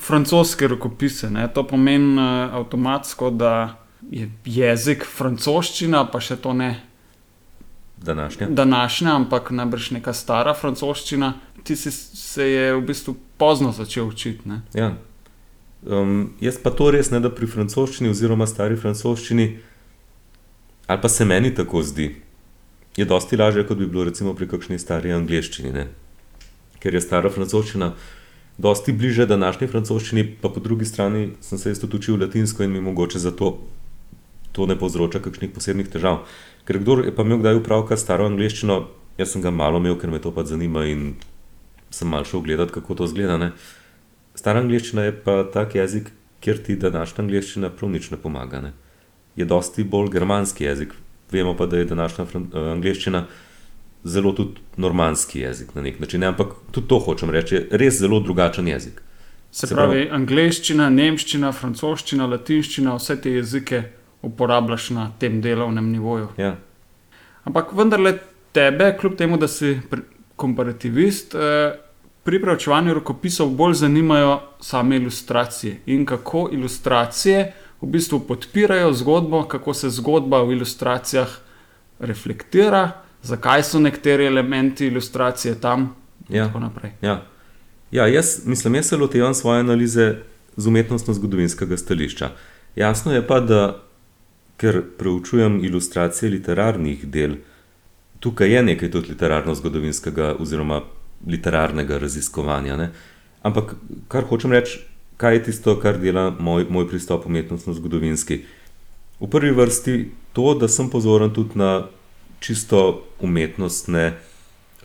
francoske 0.01 0.69
rokopise, 0.69 1.31
ne? 1.31 1.49
to 1.53 1.67
pomeni 1.67 2.17
uh, 2.17 2.55
avtomatsko, 2.61 3.31
da 3.31 3.53
je 4.11 4.29
jezik 4.45 5.05
francoščina, 5.09 6.07
pa 6.13 6.21
še 6.21 6.39
to 6.41 6.53
ne. 6.57 6.71
Današnja. 7.97 8.49
Današnja, 8.53 9.15
ampak 9.17 9.51
najbrž 9.57 9.91
neka 9.97 10.13
stara 10.13 10.55
francoščina. 10.55 11.33
Ti 11.65 11.77
si 11.77 11.91
se 11.91 12.45
je 12.45 12.75
v 12.77 12.83
bistvu 12.87 13.17
pozno 13.41 13.73
začel 13.73 14.07
učiti. 14.07 14.61
Ja, 14.77 14.93
Um, 14.93 15.16
jaz 16.41 16.59
pa 16.63 16.71
to 16.71 16.91
res 16.91 17.11
ne 17.11 17.21
da 17.21 17.31
pri 17.31 17.47
francoščini, 17.47 18.11
oziroma 18.11 18.47
stari 18.47 18.77
francoščini, 18.77 19.47
ali 20.87 21.03
pa 21.03 21.09
se 21.09 21.25
meni 21.25 21.55
tako 21.55 21.83
zdi, 21.83 22.15
je 22.97 23.05
dosti 23.05 23.37
lažje, 23.37 23.67
kot 23.67 23.79
bi 23.79 23.87
bilo 23.87 24.05
recimo 24.09 24.35
pri 24.35 24.49
kakšni 24.49 24.79
stari 24.79 25.13
angliščini. 25.13 25.73
Ne? 25.73 25.89
Ker 26.81 26.95
je 26.95 27.03
stara 27.05 27.31
francoščina 27.31 27.93
dosti 28.59 28.93
bliže 28.93 29.27
današnji 29.27 29.69
francoščini, 29.69 30.25
pa 30.41 30.49
po 30.49 30.61
drugi 30.61 30.85
strani 30.89 31.29
sem 31.41 31.59
se 31.59 31.75
tudi 31.81 31.97
učil 31.97 32.21
latinsko 32.21 32.65
in 32.65 32.73
mi 32.73 32.81
mogoče 32.81 33.19
zato 33.19 33.59
to 34.53 34.67
ne 34.67 34.79
povzroča 34.79 35.21
kakšnih 35.21 35.53
posebnih 35.53 35.89
težav. 35.93 36.25
Ker 36.65 36.81
kdo 36.81 37.03
je 37.05 37.13
pa 37.15 37.23
imel 37.23 37.43
kdaj 37.43 37.61
upravka 37.61 37.97
s 37.97 38.07
staro 38.07 38.27
angliščino, 38.31 38.87
jaz 39.19 39.35
sem 39.35 39.43
ga 39.45 39.53
malo 39.53 39.79
imel, 39.83 39.99
ker 40.01 40.11
me 40.11 40.21
to 40.23 40.33
pač 40.33 40.49
zanima 40.55 40.87
in 40.89 41.15
sem 41.93 42.09
mal 42.09 42.25
šel 42.25 42.41
gledati, 42.41 42.73
kako 42.73 42.97
to 43.03 43.07
zgleda. 43.13 43.37
Ne? 43.37 43.53
Stara 44.37 44.61
angliščina 44.61 45.07
je 45.09 45.17
pa 45.25 45.41
tak 45.53 45.75
jezik, 45.75 46.13
kjer 46.45 46.61
ti 46.63 46.77
današnja 46.77 47.25
angliščina 47.25 47.73
prav 47.73 47.91
nič 47.91 48.11
ne 48.13 48.21
pomaga. 48.21 48.61
Ne? 48.61 48.73
Je 49.37 49.45
dosti 49.49 49.85
bolj 49.85 50.13
germanski 50.13 50.65
jezik. 50.65 50.93
Vemo 51.33 51.57
pa, 51.57 51.67
da 51.67 51.81
je 51.81 51.89
današnja 51.89 52.27
eh, 52.35 52.59
angliščina 52.77 53.25
zelo 54.07 54.33
tudi 54.33 54.61
normanski 54.77 55.41
jezik 55.41 55.75
na 55.75 55.83
nek 55.83 56.01
način. 56.01 56.21
Ne? 56.21 56.31
Ampak 56.31 56.55
tudi 56.71 56.89
to 56.89 56.99
hočem 57.03 57.33
reči, 57.35 57.55
je 57.55 57.81
res 57.81 57.99
zelo 57.99 58.21
drugačen 58.21 58.69
jezik. 58.69 59.01
Se, 59.51 59.67
Se 59.67 59.75
pravi, 59.75 60.05
pravi, 60.05 60.11
angliščina, 60.21 60.91
nemščina, 60.93 61.53
francoščina, 61.53 62.27
latinščina, 62.29 62.95
vse 63.01 63.17
te 63.23 63.33
jezike 63.39 63.83
uporabljaš 64.27 64.91
na 64.91 65.11
tem 65.19 65.41
delovnem 65.41 65.89
nivoju. 65.93 66.29
Ja. 66.37 66.57
Ampak 67.49 67.73
vendarle 67.79 68.19
tebe, 68.53 68.91
kljub 69.01 69.17
temu, 69.17 69.39
da 69.41 69.49
si 69.49 69.79
komparativist, 70.37 71.35
eh, 71.35 71.79
pri 72.27 72.41
preučevanju 72.43 72.95
rokopisov 72.95 73.49
bolj 73.49 73.75
zanimajo 73.75 74.41
same 74.61 74.97
ilustracije 74.97 75.77
in 75.87 76.07
kako 76.07 76.49
ilustracije 76.53 77.53
v 77.81 77.87
bistvu 77.87 78.21
podpirajo 78.21 78.93
zgodbo, 78.93 79.45
kako 79.45 79.75
se 79.75 79.91
zgodba 79.91 80.43
v 80.43 80.53
ilustracijah 80.53 81.29
reflektira, 81.99 82.91
zakaj 83.23 83.63
so 83.63 83.79
nekateri 83.79 84.27
elementi 84.27 84.87
ilustracije 84.87 85.61
tam. 85.61 85.95
Ja. 86.29 86.51
Ja. 87.03 87.23
Ja, 87.91 88.07
jaz 88.07 88.47
mislim, 88.47 88.75
jaz 88.75 88.87
se 88.87 88.97
lotevam 88.97 89.35
svoje 89.35 89.61
analize 89.61 90.15
z 90.57 90.67
umetnostno-zgodovinskega 90.67 91.77
stališča. 91.77 92.31
Jasno 92.77 93.13
je 93.13 93.27
pa, 93.27 93.41
da 93.41 93.83
ker 94.57 94.83
preučujem 94.99 95.65
ilustracije 95.65 96.31
literarnih 96.31 97.07
del, 97.07 97.37
tukaj 98.21 98.51
je 98.51 98.63
nekaj 98.63 98.91
tudi 98.91 99.15
literarno-zgodovinskega 99.15 100.35
oziroma 100.39 100.83
literarnega 101.27 101.99
raziskovanja. 101.99 102.77
Ne? 102.77 102.91
Ampak 103.43 103.75
kar 104.09 104.25
hočem 104.29 104.53
reči, 104.53 104.81
kaj 105.17 105.35
je 105.35 105.43
tisto, 105.49 105.77
kar 105.81 105.99
dela 105.99 106.31
moj, 106.31 106.67
moj 106.71 106.89
pristop 106.89 107.27
umetnostno-zgodovinski. 107.27 108.41
V 109.21 109.29
prvi 109.31 109.53
vrsti 109.57 110.11
to, 110.33 110.55
da 110.55 110.69
sem 110.69 110.91
pozoren 110.91 111.33
tudi 111.33 111.57
na 111.59 111.87
čisto 112.41 113.07
umetnostne 113.21 114.13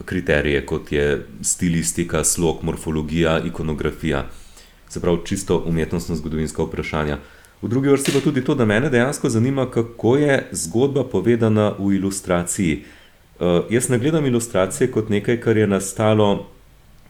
kriterije, 0.05 0.65
kot 0.65 0.91
je 0.91 1.25
stilistika, 1.41 2.23
slog, 2.23 2.63
morfologija, 2.63 3.39
ikonografija, 3.45 4.25
se 4.89 5.01
pravi, 5.01 5.19
čisto 5.25 5.63
umetnostno-zgodovinska 5.67 6.63
vprašanja. 6.63 7.17
V 7.61 7.69
drugi 7.69 7.89
vrsti 7.89 8.11
pa 8.11 8.19
tudi 8.19 8.43
to, 8.43 8.55
da 8.55 8.65
me 8.65 8.79
dejansko 8.89 9.29
zanima, 9.29 9.69
kako 9.71 10.17
je 10.17 10.47
zgodba 10.51 11.03
povedana 11.03 11.75
v 11.79 11.93
ilustraciji. 11.95 12.85
Uh, 13.41 13.63
jaz 13.73 13.89
ne 13.89 13.97
gledam 13.97 14.25
ilustracije 14.25 14.91
kot 14.91 15.09
nekaj, 15.09 15.39
kar 15.41 15.57
je 15.57 15.67
nastalo 15.67 16.45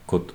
kot 0.06 0.32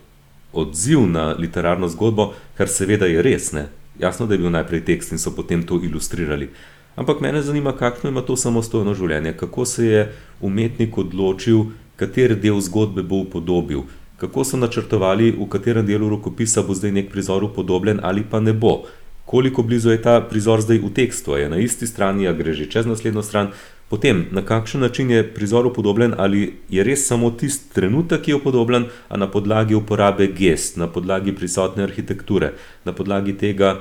odziv 0.54 1.08
na 1.10 1.32
literarno 1.40 1.90
zgodbo, 1.90 2.34
kar 2.58 2.70
seveda 2.70 3.10
je 3.10 3.22
res. 3.22 3.52
Ne? 3.52 3.66
Jasno, 4.00 4.28
da 4.30 4.38
je 4.38 4.44
bil 4.44 4.54
najprej 4.54 4.84
tekst 4.86 5.12
in 5.12 5.18
so 5.18 5.34
potem 5.34 5.64
to 5.66 5.80
ilustrirali. 5.84 6.52
Ampak 6.96 7.22
mene 7.22 7.42
zanima, 7.42 7.74
kakšno 7.74 8.10
ima 8.10 8.22
to 8.22 8.38
samostojno 8.38 8.94
življenje, 8.94 9.34
kako 9.38 9.66
se 9.66 9.86
je 9.86 10.04
umetnik 10.42 10.98
odločil, 10.98 11.66
kateri 11.98 12.38
del 12.38 12.62
zgodbe 12.62 13.02
bo 13.02 13.24
upodobil, 13.26 13.88
kako 14.22 14.46
so 14.46 14.58
načrtovali, 14.58 15.32
v 15.34 15.50
katerem 15.50 15.86
delu 15.86 16.10
rokopisa 16.14 16.62
bo 16.62 16.78
zdaj 16.78 16.94
nek 16.94 17.12
prizor 17.14 17.46
upodobljen 17.46 18.02
ali 18.04 18.22
pa 18.22 18.40
ne 18.40 18.54
bo. 18.54 18.84
Koliko 19.26 19.64
blizu 19.64 19.92
je 19.92 20.02
ta 20.02 20.22
prizor 20.22 20.62
zdaj 20.62 20.78
v 20.78 20.94
tekstu, 20.94 21.36
je 21.38 21.50
na 21.50 21.58
isti 21.58 21.88
strani, 21.88 22.28
a 22.28 22.34
gre 22.34 22.54
že 22.54 22.70
čez 22.70 22.86
naslednjo 22.86 23.26
stran, 23.26 23.50
potem 23.90 24.26
na 24.32 24.42
kakšen 24.42 24.82
način 24.82 25.12
je 25.12 25.34
prizor 25.34 25.68
upodobljen, 25.68 26.14
ali 26.18 26.54
je 26.70 26.84
res 26.84 27.08
samo 27.08 27.32
tisti 27.32 27.74
trenutek, 27.74 28.22
ki 28.22 28.32
je 28.32 28.36
upodobljen, 28.36 28.86
a 29.10 29.18
na 29.18 29.32
podlagi 29.32 29.76
uporabe 29.76 30.28
gest, 30.28 30.78
na 30.78 30.88
podlagi 30.88 31.36
prisotne 31.36 31.84
arhitekture, 31.84 32.54
na 32.86 32.94
podlagi 32.94 33.38
tega, 33.38 33.80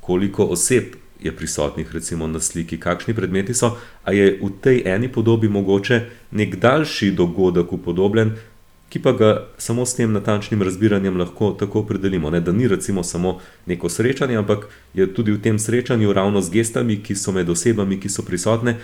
koliko 0.00 0.44
oseb 0.44 0.96
je 1.20 1.32
prisotnih, 1.36 1.92
recimo 1.94 2.26
na 2.26 2.40
sliki, 2.40 2.80
kakšni 2.80 3.14
predmeti 3.14 3.54
so, 3.54 3.76
a 4.04 4.12
je 4.12 4.38
v 4.42 4.50
tej 4.60 4.82
eni 4.84 5.08
podobi 5.08 5.48
mogoče 5.48 6.00
nek 6.30 6.56
daljši 6.56 7.12
dogodek 7.12 7.72
upodobljen, 7.72 8.34
ki 8.88 9.00
pa 9.02 9.12
ga 9.12 9.28
samo 9.58 9.86
s 9.86 9.96
tem 9.96 10.12
natančnim 10.12 10.62
razbiranjem 10.62 11.16
lahko 11.18 11.50
tako 11.58 11.80
opredelimo. 11.80 12.30
Ne, 12.30 12.40
da 12.40 12.52
ni 12.52 12.68
recimo 12.68 13.02
samo 13.02 13.40
neko 13.66 13.88
srečanje, 13.88 14.36
ampak 14.36 14.68
je 14.94 15.08
tudi 15.14 15.32
v 15.32 15.40
tem 15.42 15.58
srečanju 15.58 16.12
ravno 16.12 16.40
z 16.40 16.50
gestami, 16.50 17.00
ki 17.02 17.16
so 17.18 17.32
med 17.32 17.50
osebami, 17.50 17.98
ki 18.00 18.08
so 18.08 18.22
prisotne, 18.22 18.76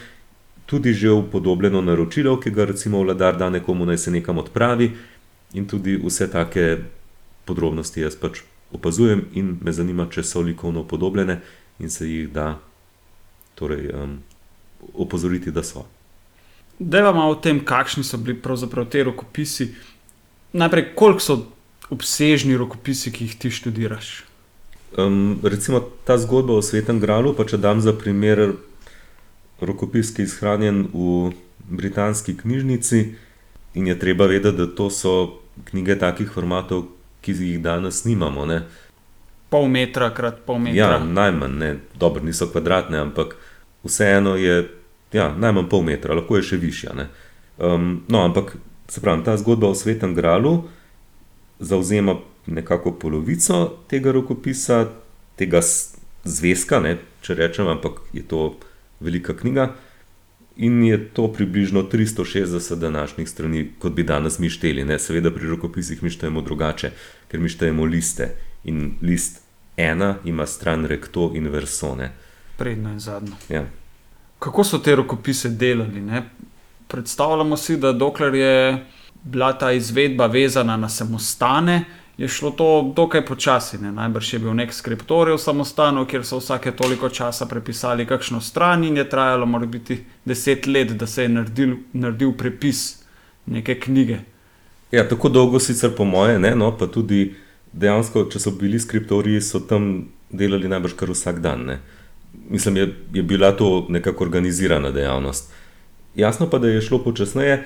tudi 0.71 0.95
že 0.95 1.11
upodobljeno 1.11 1.81
naročilo, 1.83 2.37
ki 2.41 2.51
ga 2.55 2.65
recimo 2.65 3.03
vladar 3.03 3.37
da 3.37 3.51
nekomu 3.51 3.87
naj 3.87 3.99
se 3.99 4.11
nekam 4.11 4.39
odpravi 4.39 4.91
in 5.53 5.67
tudi 5.67 5.97
vse 5.99 6.31
take 6.31 6.79
podrobnosti 7.45 8.01
jaz 8.01 8.15
pač 8.17 8.45
opazujem 8.71 9.25
in 9.35 9.57
me 9.63 9.73
zanima, 9.75 10.07
če 10.07 10.23
so 10.23 10.41
likovno 10.47 10.85
upodobljene 10.87 11.41
in 11.83 11.91
se 11.91 12.07
jih 12.07 12.29
da 12.31 12.61
torej, 13.59 13.91
um, 13.91 14.21
opozoriti, 14.95 15.51
da 15.51 15.67
so. 15.67 15.85
Da 16.79 17.03
vam 17.03 17.19
o 17.27 17.35
tem, 17.35 17.65
kakšni 17.67 18.07
so 18.07 18.17
bili 18.23 18.39
pravzaprav 18.39 18.87
te 18.89 19.03
rokopisi, 19.05 19.73
najprej 20.53 20.93
koliko 20.95 21.21
so 21.21 21.39
obsežni 21.91 22.57
rokopisi, 22.57 23.11
ki 23.11 23.27
jih 23.27 23.37
ti 23.43 23.51
študiraš. 23.51 24.15
Um, 24.99 25.41
recimo 25.43 25.83
ta 26.07 26.17
zgodba 26.19 26.55
o 26.55 26.63
svetem 26.63 27.03
gralu, 27.03 27.35
pa 27.35 27.45
če 27.45 27.59
dam 27.59 27.83
za 27.83 27.93
primer 27.93 28.55
rokopis, 29.61 30.15
ki 30.15 30.23
je 30.23 30.33
shranjen 30.33 30.87
v 30.93 31.33
britanski 31.71 32.37
knjižnici, 32.37 33.05
in 33.75 33.87
je 33.87 33.99
treba 33.99 34.27
vedeti, 34.27 34.57
da 34.57 34.67
to 34.67 34.91
so 34.91 35.41
knjige 35.71 35.99
takih 35.99 36.31
formatov, 36.33 36.89
ki 37.21 37.35
jih 37.37 37.59
danes 37.63 38.05
nimamo. 38.05 38.47
Ne? 38.47 38.63
pol 39.51 39.67
metra 39.69 40.11
krat 40.15 40.45
pol 40.47 40.63
metra. 40.63 40.79
Ja, 40.79 40.99
najmanj, 41.05 41.59
ne, 41.59 41.71
dobro, 41.99 42.23
niso 42.25 42.47
kvadratne, 42.49 43.03
ampak 43.03 43.37
vseeno 43.85 44.37
je 44.39 44.63
ja, 45.13 45.31
najmanj 45.35 45.69
pol 45.69 45.83
metra, 45.83 46.15
lahko 46.15 46.39
je 46.39 46.47
še 46.53 46.61
višja. 46.63 46.95
Um, 47.59 48.05
no, 48.09 48.23
ampak 48.25 48.55
se 48.91 49.03
pravi, 49.03 49.27
ta 49.27 49.37
zgodba 49.39 49.71
o 49.71 49.75
svetem 49.75 50.15
gralu 50.15 50.71
zauzema 51.61 52.17
nekako 52.47 52.95
polovico 52.99 53.67
tega 53.91 54.15
rokopisa, 54.15 54.87
tega 55.37 55.61
zvezka, 56.25 56.81
ne, 56.81 56.97
če 57.27 57.37
rečem, 57.37 57.69
ampak 57.69 58.01
je 58.17 58.23
to 58.27 58.55
velika 59.01 59.37
knjiga. 59.37 59.75
In 60.57 60.85
je 60.85 61.09
to 61.09 61.33
približno 61.33 61.83
360 61.83 62.79
današnjih 62.79 63.29
strani, 63.29 63.71
kot 63.79 63.93
bi 63.93 64.03
danes 64.03 64.39
mi 64.39 64.51
šteli. 64.51 64.85
Ne? 64.85 64.99
Seveda 64.99 65.31
pri 65.31 65.49
rokopisih 65.49 66.03
mi 66.03 66.11
štejemo 66.11 66.43
drugače, 66.43 66.91
ker 67.29 67.41
mi 67.41 67.49
štejemo 67.49 67.85
liste 67.85 68.35
in 68.65 68.95
list 69.03 69.41
ena 69.77 70.17
ima 70.25 70.47
stran 70.47 70.85
rekto 70.85 71.33
in 71.35 71.49
versone. 71.49 72.13
Prednjo 72.59 72.91
in 72.91 73.01
zadnjo. 73.01 73.35
Ja. 73.49 73.65
Kako 74.39 74.65
so 74.65 74.79
te 74.79 74.97
rokopise 74.97 75.49
delali? 75.49 76.01
Ne? 76.01 76.23
Predstavljamo 76.89 77.57
si, 77.57 77.77
da 77.77 77.93
dokler 77.93 78.35
je 78.35 78.87
bila 79.23 79.53
ta 79.59 79.73
izvedba 79.73 80.27
vezana 80.27 80.77
na 80.77 80.89
samostane, 80.89 81.85
je 82.21 82.29
šlo 82.29 82.51
to 82.51 82.93
dokaj 82.97 83.25
počasi. 83.27 83.79
Ne? 83.79 83.93
Najbrž 83.93 84.33
je 84.33 84.39
bil 84.39 84.53
nek 84.55 84.75
skriptorij 84.77 85.39
v 85.39 85.41
samostanu, 85.41 86.05
kjer 86.05 86.25
so 86.29 86.37
vsake 86.37 86.75
toliko 86.77 87.09
časa 87.09 87.47
prepisali 87.49 88.05
kakšno 88.07 88.43
stran 88.45 88.85
in 88.85 88.97
je 89.01 89.07
trajalo 89.09 89.47
morda 89.47 89.67
biti 89.67 89.97
deset 90.25 90.67
let, 90.67 90.93
da 91.01 91.07
se 91.07 91.23
je 91.23 91.29
naredil, 91.29 91.77
naredil 91.93 92.35
prepis 92.37 93.01
neke 93.47 93.79
knjige. 93.81 94.19
Ja, 94.93 95.07
tako 95.09 95.29
dolgo 95.29 95.59
sicer 95.59 95.97
po 95.97 96.05
moje, 96.05 96.39
ne, 96.39 96.53
no, 96.57 96.69
pa 96.77 96.91
tudi 96.93 97.33
dejansko, 97.73 98.27
če 98.29 98.43
so 98.43 98.53
bili 98.53 98.81
skriptori, 98.81 99.41
so 99.41 99.63
tam 99.65 100.11
delali 100.29 100.69
najbrž 100.69 100.99
kar 101.01 101.15
vsak 101.17 101.41
dan. 101.41 101.65
Ne. 101.73 101.79
Mislim, 102.51 102.77
je, 102.77 102.89
je 103.15 103.23
bila 103.23 103.55
to 103.57 103.87
nekako 103.89 104.29
organizirana 104.29 104.91
dejavnost. 104.91 105.53
Jasno 106.15 106.51
pa, 106.51 106.59
da 106.59 106.69
je 106.69 106.83
šlo 106.85 106.99
počasneje, 107.01 107.63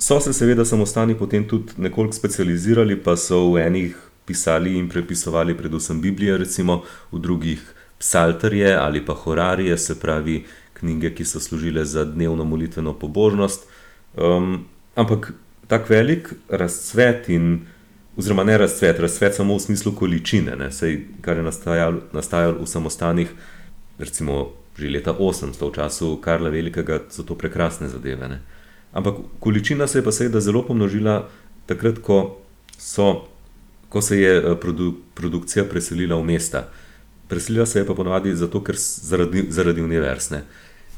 so 0.00 0.20
se 0.20 0.32
seveda 0.32 0.64
samostani 0.64 1.14
potem 1.14 1.44
tudi 1.48 1.72
nekoliko 1.76 2.16
specializirali, 2.16 2.96
pa 2.96 3.16
so 3.16 3.52
v 3.52 3.66
enih 3.66 3.96
pisali 4.24 4.78
in 4.78 4.88
prepisovali 4.88 5.56
predvsem 5.56 6.00
Biblijo, 6.00 6.38
recimo 6.38 6.82
v 7.12 7.18
drugih 7.18 7.60
psalterje 7.98 8.74
ali 8.74 9.04
pa 9.04 9.14
horarije, 9.14 9.78
se 9.78 10.00
pravi 10.00 10.44
knjige, 10.72 11.10
ki 11.14 11.24
so 11.24 11.40
služile 11.40 11.84
za 11.84 12.04
dnevno 12.04 12.44
molitveno 12.44 12.94
pobožnost. 12.94 13.66
Um, 14.16 14.64
ampak 14.96 15.32
tak 15.66 15.90
velik 15.90 16.32
razcvet 16.48 17.28
in 17.28 17.60
oziroma 18.16 18.44
ne 18.44 18.58
razcvet, 18.58 19.00
razcvet 19.00 19.34
samo 19.34 19.56
v 19.56 19.60
smislu 19.60 19.92
količine, 19.92 20.56
ne, 20.56 20.70
sej, 20.72 20.96
kar 21.20 21.36
je 21.36 21.42
nastajalo, 21.42 22.00
nastajalo 22.12 22.64
v 22.64 22.66
samostanih, 22.66 23.28
recimo 23.98 24.48
že 24.80 24.88
leta 24.88 25.12
800, 25.12 25.60
v 25.60 25.74
času 25.76 26.16
Karla 26.24 26.48
Velikega, 26.48 27.02
so 27.12 27.22
to 27.22 27.36
prekrasne 27.36 27.88
zadeve. 27.88 28.28
Ne. 28.28 28.40
Ampak 28.92 29.14
količina 29.40 29.86
se 29.86 29.98
je 29.98 30.04
pa 30.04 30.12
seveda 30.12 30.40
zelo 30.40 30.62
pomnožila 30.66 31.28
takrat, 31.66 31.98
ko, 31.98 32.36
so, 32.78 33.26
ko 33.88 34.02
se 34.02 34.20
je 34.20 34.36
eh, 34.38 34.56
produ, 34.60 34.94
produkcija 35.14 35.64
preselila 35.64 36.16
v 36.16 36.24
mesta. 36.24 36.68
Preselila 37.28 37.66
se 37.66 37.78
je 37.78 37.86
pa 37.86 37.94
ponovadi 37.94 38.34
zato, 38.36 38.62
ker 38.64 38.74
zaradi, 38.78 39.46
zaradi 39.48 39.82
univerzne. 39.82 40.42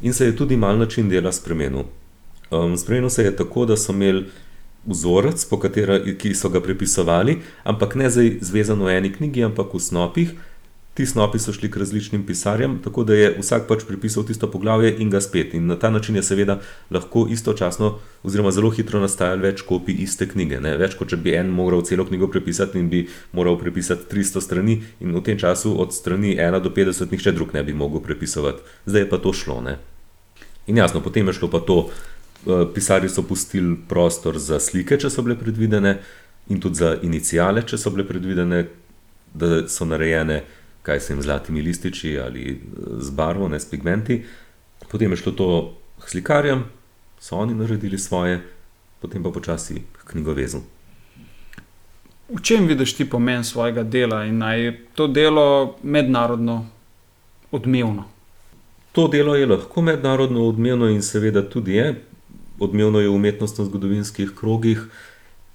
In 0.03 0.13
se 0.13 0.27
je 0.27 0.37
tudi 0.37 0.57
mal 0.57 0.79
način 0.79 1.09
dela 1.09 1.33
spremenil. 1.33 1.85
Um, 2.51 2.77
spremenil 2.77 3.11
se 3.11 3.25
je 3.25 3.37
tako, 3.37 3.67
da 3.67 3.77
so 3.77 3.93
imeli 3.93 4.25
vzorec, 4.87 5.45
katera, 5.63 6.01
ki 6.19 6.35
so 6.35 6.49
ga 6.49 6.61
prepisovali, 6.61 7.39
ampak 7.65 7.95
ne 7.95 8.11
zdaj 8.11 8.39
zvezan 8.41 8.83
v 8.83 8.97
eni 8.97 9.13
knjigi, 9.13 9.45
ampak 9.45 9.75
v 9.75 9.81
snopih. 9.81 10.33
Ti 10.95 11.07
snopi 11.07 11.39
so 11.39 11.53
šli 11.53 11.71
k 11.71 11.81
različnim 11.81 12.27
pisarjem, 12.27 12.75
tako 12.85 13.05
da 13.05 13.15
je 13.15 13.31
vsak 13.39 13.65
pač 13.69 13.85
pripisal 13.89 14.27
tisto 14.29 14.51
poglavje 14.51 14.91
in 15.01 15.11
ga 15.11 15.23
spet. 15.25 15.55
In 15.55 15.67
na 15.67 15.79
ta 15.81 15.91
način 15.91 16.17
je 16.17 16.23
seveda 16.23 16.59
lahko 16.91 17.25
istočasno, 17.31 17.95
oziroma 18.23 18.51
zelo 18.53 18.71
hitro 18.71 19.01
nastajalo 19.01 19.43
več 19.43 19.63
kopij 19.65 20.03
iste 20.05 20.29
knjige. 20.29 20.61
Ne? 20.61 20.75
Več 20.77 20.99
kot 21.01 21.09
če 21.09 21.17
bi 21.17 21.33
en 21.33 21.49
moral 21.49 21.81
celo 21.89 22.05
knjigo 22.05 22.29
prepisati 22.29 22.79
in 22.79 22.93
bi 22.93 23.07
moral 23.33 23.57
prepisati 23.59 24.05
300 24.13 24.45
strani, 24.45 24.83
in 25.01 25.17
v 25.17 25.25
tem 25.25 25.41
času 25.41 25.73
od 25.81 25.97
strani 25.97 26.37
1 26.37 26.61
do 26.61 26.69
50 26.69 27.17
nihče 27.17 27.33
drug 27.33 27.57
ne 27.57 27.65
bi 27.65 27.73
mogel 27.73 28.05
prepisovati. 28.05 28.61
Zdaj 28.85 29.07
je 29.07 29.09
pa 29.09 29.17
to 29.17 29.33
šlo. 29.33 29.63
Ne? 29.65 29.79
In 30.67 30.77
jasno, 30.77 31.01
potem 31.01 31.27
je 31.27 31.41
šlo 31.41 31.49
pa 31.49 31.65
to, 31.65 31.89
eh, 31.89 32.67
pisarji 32.75 33.09
so 33.09 33.25
pustili 33.25 33.79
prostor 33.89 34.39
za 34.39 34.61
slike, 34.61 35.01
če 35.01 35.09
so 35.11 35.23
bile 35.25 35.41
predvidene, 35.41 36.03
in 36.49 36.61
tudi 36.61 36.85
za 36.85 36.99
inicijale, 37.03 37.63
če 37.65 37.79
so 37.79 37.91
bile 37.91 38.05
predvidene, 38.05 38.67
da 39.33 39.69
so 39.69 39.87
narejene 39.89 40.43
kaj 40.83 41.01
se 41.01 41.13
jim 41.13 41.23
zlatimi 41.23 41.63
lističi 41.63 42.19
ali 42.19 42.51
eh, 42.51 42.57
z 42.99 43.11
barvo, 43.11 43.49
ne 43.49 43.61
s 43.61 43.71
pigmenti. 43.71 44.25
Potem 44.91 45.11
je 45.11 45.17
šlo 45.17 45.33
to 45.33 45.49
k 46.05 46.09
slikarjem, 46.09 46.65
so 47.21 47.37
oni 47.37 47.55
naredili 47.55 47.99
svoje, 47.99 48.43
potem 49.01 49.23
pa 49.23 49.31
počasi 49.31 49.83
k 49.93 50.11
knjigovezu. 50.11 50.59
V 52.33 52.41
čem 52.43 52.67
vidiš 52.67 52.97
ti 52.97 53.05
pomen 53.05 53.45
svojega 53.45 53.83
dela 53.83 54.25
in 54.25 54.39
naj 54.39 54.65
je 54.65 54.87
to 54.95 55.07
delo 55.07 55.77
mednarodno 55.83 56.67
odmevno? 57.51 58.05
To 58.93 59.09
delo 59.09 59.35
je 59.35 59.47
lahko 59.47 59.83
mednarodno 59.83 60.49
odmevno 60.49 60.89
in 60.89 61.03
seveda 61.03 61.43
tudi 61.49 61.73
je. 61.73 61.95
Odmevno 62.59 63.01
je 63.01 63.09
v 63.09 63.15
umetnostno-zgodovinskih 63.15 64.35
krogih, 64.37 64.83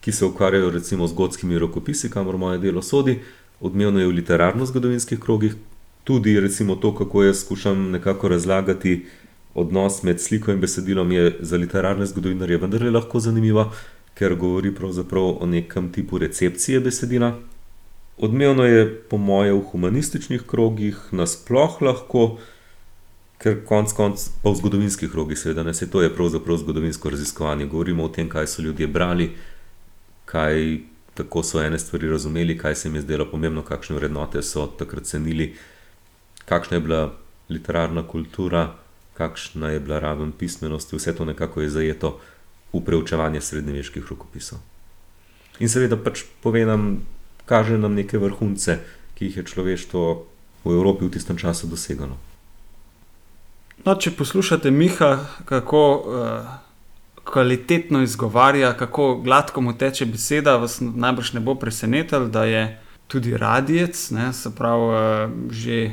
ki 0.01 0.11
se 0.11 0.25
ukvarjajo 0.25 0.69
recimo 0.69 1.07
z 1.07 1.13
gotskimi 1.13 1.59
rokopisi, 1.59 2.09
kamor 2.11 2.37
moje 2.37 2.57
delo 2.57 2.81
sodi 2.81 3.19
odmevno 3.59 3.99
je 3.99 4.07
v 4.07 4.15
literarno-zgodovinskih 4.19 5.19
krogih, 5.19 5.55
tudi 6.03 6.39
recimo 6.39 6.75
to, 6.75 6.95
kako 6.95 7.23
jaz 7.23 7.39
skušam 7.39 7.91
nekako 7.91 8.27
razlagati 8.27 9.05
odnos 9.53 10.03
med 10.03 10.21
sliko 10.21 10.51
in 10.51 10.59
besedilom, 10.61 11.11
je 11.11 11.37
za 11.39 11.57
literarne 11.57 12.05
zgodovinarje 12.05 12.57
vendarle 12.57 12.91
lahko 12.91 13.19
zanimivo, 13.19 13.71
ker 14.13 14.35
govori 14.35 14.73
pravzaprav 14.75 15.37
o 15.41 15.45
nekem 15.45 15.91
tipu 15.91 16.17
recepcije 16.17 16.79
besedila. 16.79 17.33
Odmevno 18.17 18.65
je, 18.65 18.85
po 19.09 19.17
mojem, 19.17 19.57
v 19.57 19.65
humanističnih 19.71 20.45
krogih 20.47 20.97
nasploh 21.11 21.81
lahko, 21.81 22.37
ker 23.37 23.59
konec 23.65 23.93
koncev 23.93 24.37
pa 24.43 24.49
v 24.49 24.57
zgodovinskih 24.61 25.11
krogih, 25.11 25.37
seveda, 25.37 25.63
ne 25.63 25.73
se 25.73 25.89
to 25.89 26.01
je 26.01 26.13
pravzaprav 26.13 26.57
zgodovinsko 26.57 27.09
raziskovanje. 27.09 27.65
Govorimo 27.65 28.05
o 28.05 28.13
tem, 28.13 28.29
kaj 28.29 28.47
so 28.47 28.61
ljudje 28.61 28.87
brali, 28.87 29.31
kaj 30.25 30.79
tako 31.17 31.43
so 31.43 31.61
ene 31.63 31.79
stvari 31.79 32.09
razumeli, 32.09 32.57
kaj 32.57 32.75
se 32.75 32.87
jim 32.87 32.95
je 32.95 33.01
zdelo 33.01 33.25
pomembno, 33.31 33.63
kakšne 33.65 33.95
vrednote 33.97 34.41
so 34.45 34.67
takrat 34.79 35.09
cenili, 35.09 35.55
kakšna 36.45 36.77
je 36.77 36.81
bila 36.85 37.01
literarna 37.49 38.03
kultura, 38.07 38.75
kakšna 39.17 39.73
je 39.73 39.79
bila 39.79 39.99
raven 39.99 40.31
pismenosti, 40.31 40.95
vse 40.95 41.15
to 41.15 41.25
nekako 41.25 41.61
je 41.61 41.69
zajeto 41.69 42.19
v 42.73 42.83
preučevanje 42.85 43.41
srednjeveških 43.41 44.05
rokopisov. 44.09 44.59
In 45.59 45.69
seveda 45.69 45.97
pač 45.97 46.21
povedam, 46.43 47.01
kaže 47.49 47.77
nam 47.77 47.97
neke 47.97 48.19
vrhunce, 48.21 48.77
ki 49.17 49.31
jih 49.31 49.37
je 49.41 49.49
človeštvo 49.49 50.01
v 50.65 50.73
Evropi 50.75 51.07
v 51.07 51.13
tistem 51.17 51.37
času 51.37 51.67
dosegalo. 51.67 52.17
No, 53.85 53.95
če 53.95 54.13
poslušate 54.17 54.69
Miha, 54.71 55.25
kako 55.49 55.81
uh, 55.97 56.66
kvalitetno 57.31 58.01
izgovarja, 58.03 58.73
kako 58.77 59.15
gladko 59.23 59.61
mu 59.61 59.73
teče 59.77 60.05
beseda, 60.05 60.55
vas 60.57 60.79
najbrž 60.81 61.33
ne 61.33 61.39
bo 61.39 61.55
presenetilo, 61.55 62.27
da 62.27 62.43
je 62.45 62.81
tudi 63.07 63.37
radijec. 63.37 64.11
Ne, 64.11 64.33
se 64.33 64.55
pravi, 64.55 64.93
eh, 64.95 65.29
že 65.51 65.91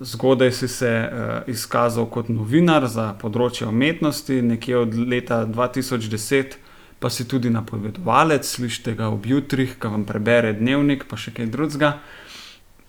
zgodaj 0.00 0.52
si 0.52 0.68
se 0.68 1.08
uh, 1.12 1.48
izkazal 1.48 2.06
kot 2.06 2.28
novinar 2.28 2.84
za 2.86 3.14
področje 3.20 3.64
umetnosti, 3.68 4.42
nekje 4.42 4.76
od 4.76 4.94
leta 4.94 5.46
2010. 5.46 6.58
Pa 7.00 7.10
si 7.12 7.26
tudi 7.28 7.50
napovedovalec, 7.52 8.44
slišite 8.48 8.94
ga 8.96 9.08
ob 9.12 9.26
jutrih, 9.26 9.74
ki 9.80 9.88
vam 9.92 10.04
prebere 10.08 10.54
dnevnik, 10.56 11.04
pa 11.08 11.16
še 11.20 11.32
kaj 11.36 11.50
drugega 11.52 11.98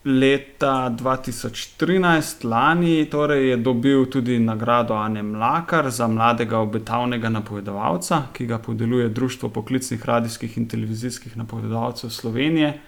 leta 0.08 0.90
2013, 0.90 2.46
lani, 2.48 3.06
torej 3.06 3.50
je 3.50 3.58
dobil 3.58 4.06
tudi 4.06 4.40
nagrado 4.40 4.94
Ane 4.94 5.24
Mlakar 5.24 5.90
za 5.90 6.08
mladega 6.08 6.60
obetavnega 6.60 7.29
napovedovalca, 7.29 8.22
ki 8.34 8.46
ga 8.48 8.58
podeljuje 8.58 9.10
Društvo 9.10 9.50
poklicnih 9.50 10.05
radijskih 10.05 10.58
in 10.58 10.68
televizijskih 10.68 11.38
napovedovalcev 11.38 12.10
Slovenije. 12.10 12.79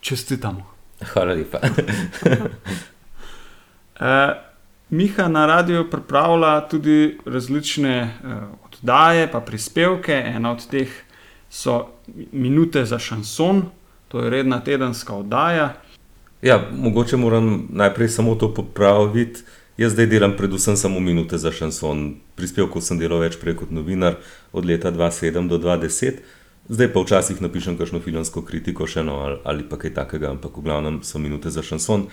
Čestitamo. 0.00 0.66
Hvala 1.12 1.34
lepa. 1.34 1.58
e, 4.00 4.34
Miha 4.90 5.28
na 5.28 5.46
radiju 5.46 5.90
pripravlja 5.90 6.60
tudi 6.68 7.18
različne 7.26 7.96
e, 7.98 8.10
oddaje, 8.64 9.32
pa 9.32 9.40
prispevke. 9.40 10.22
Ena 10.26 10.52
od 10.52 10.66
teh 10.70 10.88
so 11.50 11.86
Minute 12.32 12.84
za 12.84 12.98
šanson, 12.98 13.62
to 14.08 14.20
je 14.20 14.30
redna 14.30 14.60
tedenska 14.60 15.14
oddaja. 15.14 15.74
Ja, 16.42 16.68
mogoče 16.72 17.16
moram 17.16 17.68
najprej 17.70 18.08
samo 18.08 18.34
to 18.34 18.54
popraviti. 18.54 19.40
Jaz 19.78 19.92
zdaj 19.92 20.06
delam 20.06 20.32
predvsem 20.36 20.76
samo 20.76 21.00
minute 21.00 21.38
za 21.38 21.52
šanson. 21.52 22.14
Prispevkov 22.34 22.82
sem 22.82 22.98
delal 22.98 23.22
več 23.22 23.36
prej 23.38 23.56
kot 23.60 23.70
novinar 23.70 24.16
od 24.52 24.66
leta 24.66 24.90
2007 24.90 25.48
do 25.48 25.58
2010, 25.58 26.18
zdaj 26.68 26.90
pa 26.94 27.02
včasih 27.02 27.42
napišem 27.42 27.76
kakšno 27.78 28.00
filmsko 28.02 28.42
kritiko, 28.42 28.86
še 28.86 29.04
eno 29.04 29.20
ali, 29.22 29.38
ali 29.44 29.66
pa 29.70 29.78
kaj 29.78 29.94
takega, 29.94 30.32
ampak 30.34 30.58
v 30.58 30.66
glavnem 30.66 31.00
so 31.06 31.22
minute 31.22 31.50
za 31.50 31.62
šanson. 31.62 32.08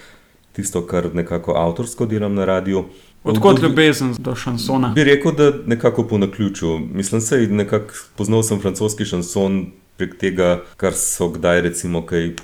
Tisto, 0.55 0.85
kar 0.87 1.09
nekako 1.13 1.57
avtorsko 1.59 2.05
delam 2.05 2.37
na 2.37 2.45
radiju. 2.45 2.85
Odkot 3.23 3.61
ljubezen 3.61 4.13
do 4.17 4.35
šansona? 4.35 4.93
Bi 4.95 5.03
rekel, 5.03 5.33
da 5.35 5.51
nekako 5.65 6.05
po 6.07 6.17
naključju. 6.17 6.77
Mislim, 6.79 7.21
da 7.21 7.55
nekako 7.55 7.97
poznal 8.15 8.43
sem 8.43 8.61
francoski 8.61 9.05
šanson 9.05 9.65
prek 9.97 10.17
tega, 10.21 10.61
kar 10.77 10.93
so 10.93 11.33
kdaj 11.33 11.65
recimo 11.65 12.05
kaj 12.05 12.35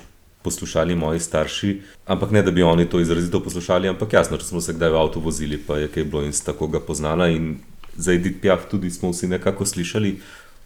poslušali 0.42 0.94
moji 0.94 1.20
starši, 1.20 1.80
ampak 2.06 2.30
ne 2.30 2.42
da 2.42 2.50
bi 2.50 2.62
oni 2.62 2.86
to 2.88 3.00
izrazito 3.00 3.40
poslušali, 3.42 3.88
ampak 3.88 4.12
jasno, 4.12 4.36
če 4.36 4.44
smo 4.44 4.60
se 4.60 4.74
kdaj 4.74 4.90
v 4.90 5.00
avtu 5.00 5.20
vozili, 5.20 5.58
pa 5.58 5.78
je 5.78 5.88
kaj 5.88 6.04
bilo 6.04 6.22
in 6.24 6.32
tako 6.44 6.66
ga 6.66 6.80
poznala. 6.80 7.28
In 7.28 7.56
za 7.96 8.12
Edith 8.12 8.40
Piaf 8.40 8.68
tudi 8.70 8.90
smo 8.90 9.10
vsi 9.12 9.28
nekako 9.28 9.66
slišali 9.66 10.16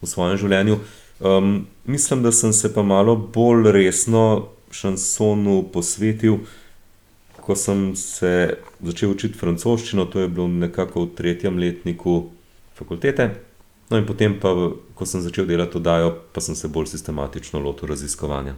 v 0.02 0.06
svojem 0.06 0.36
življenju. 0.38 0.78
Um, 1.20 1.66
mislim, 1.84 2.22
da 2.22 2.32
sem 2.32 2.52
se 2.52 2.72
pa 2.74 2.82
malo 2.82 3.16
bolj 3.16 3.72
resno 3.72 4.48
šansonu 4.70 5.62
posvetil, 5.72 6.38
ko 7.40 7.56
sem 7.56 7.92
se 7.96 8.58
začel 8.82 9.12
učiti 9.14 9.38
francoščino, 9.38 10.08
to 10.10 10.20
je 10.20 10.28
bilo 10.28 10.48
nekako 10.48 11.06
v 11.06 11.12
tretjem 11.16 11.58
letniku 11.58 12.26
fakultete. 12.74 13.30
No, 13.90 14.00
in 14.00 14.06
potem, 14.06 14.34
pa, 14.42 14.50
ko 14.98 15.06
sem 15.06 15.22
začel 15.22 15.46
delati 15.46 15.76
to 15.76 15.80
dajo, 15.80 16.10
pa 16.34 16.42
sem 16.42 16.58
se 16.58 16.68
bolj 16.68 16.90
sistematično 16.90 17.62
lotil 17.62 17.88
raziskovanja 17.88 18.56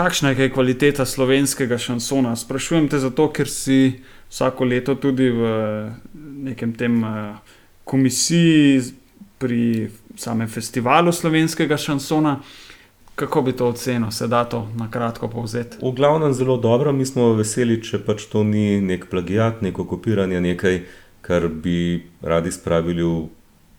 kakšna 0.00 0.30
je 0.30 0.48
kvaliteta 0.52 1.04
slovenskega 1.04 1.78
šansona? 1.78 2.32
Sprašujem 2.36 2.88
te 2.88 2.98
zato, 2.98 3.28
ker 3.28 3.48
si 3.48 4.00
vsako 4.30 4.64
leto 4.64 4.94
tudi 4.96 5.28
v 5.28 5.42
nekem 6.46 6.72
tem 6.72 7.02
uh, 7.04 7.36
komisiji 7.84 8.80
pri 9.38 9.90
samem 10.16 10.48
festivalu 10.48 11.12
slovenskega 11.12 11.76
šansona. 11.76 12.38
Kako 13.14 13.42
bi 13.42 13.52
to 13.52 13.68
ocenil, 13.68 14.08
se 14.10 14.28
da 14.28 14.44
to 14.48 14.62
na 14.78 14.88
kratko 14.90 15.28
povzeti? 15.28 15.76
V 15.82 15.92
glavnem 15.92 16.32
zelo 16.32 16.56
dobro, 16.56 16.92
mi 16.92 17.04
smo 17.04 17.34
veseli, 17.36 17.76
če 17.84 18.00
pač 18.06 18.24
to 18.32 18.40
ni 18.44 18.80
nek 18.80 19.04
plagiat, 19.10 19.60
neko 19.60 19.84
kopiranje, 19.84 20.40
nekaj, 20.40 20.80
kar 21.20 21.48
bi 21.52 22.06
radi 22.24 22.52
spravili 22.52 23.04
v 23.04 23.26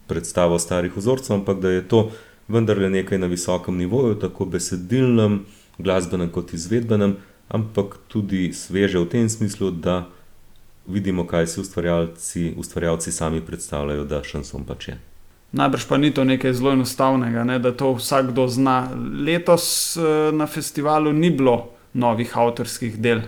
predstavo 0.06 0.60
starih 0.62 0.94
vzorcev, 0.94 1.40
ampak 1.40 1.64
da 1.66 1.74
je 1.74 1.82
to 1.82 2.04
vendarle 2.46 2.92
nekaj 2.94 3.18
na 3.18 3.32
visokem 3.32 3.82
nivoju, 3.82 4.20
tako 4.22 4.46
besedilnem, 4.46 5.40
glasbenem 5.84 6.30
kot 6.30 6.54
izvedbenem, 6.54 7.18
ampak 7.50 7.98
tudi 8.08 8.54
sveže 8.54 9.00
v 9.00 9.10
tem 9.10 9.30
smislu, 9.30 9.72
da 9.72 10.06
vidimo, 10.88 11.28
kaj 11.28 11.48
si 11.48 11.62
ustvarjalci, 11.62 12.54
ustvarjalci 12.58 13.12
sami 13.12 13.42
predstavljajo, 13.42 14.06
da 14.06 14.24
šansom 14.24 14.66
pač 14.66 14.88
je. 14.88 14.98
Najbrž 15.52 15.86
pa 15.88 15.98
ni 15.98 16.14
to 16.16 16.24
nekaj 16.24 16.54
zelo 16.54 16.72
enostavnega, 16.72 17.44
ne? 17.44 17.60
da 17.60 17.74
to 17.76 17.92
vsakdo 17.98 18.48
zna. 18.48 18.88
Letos 19.26 19.98
eh, 19.98 20.32
na 20.32 20.48
festivalu 20.48 21.12
ni 21.14 21.30
bilo 21.30 21.76
novih 21.94 22.38
avtorskih 22.38 22.96
del. 23.04 23.26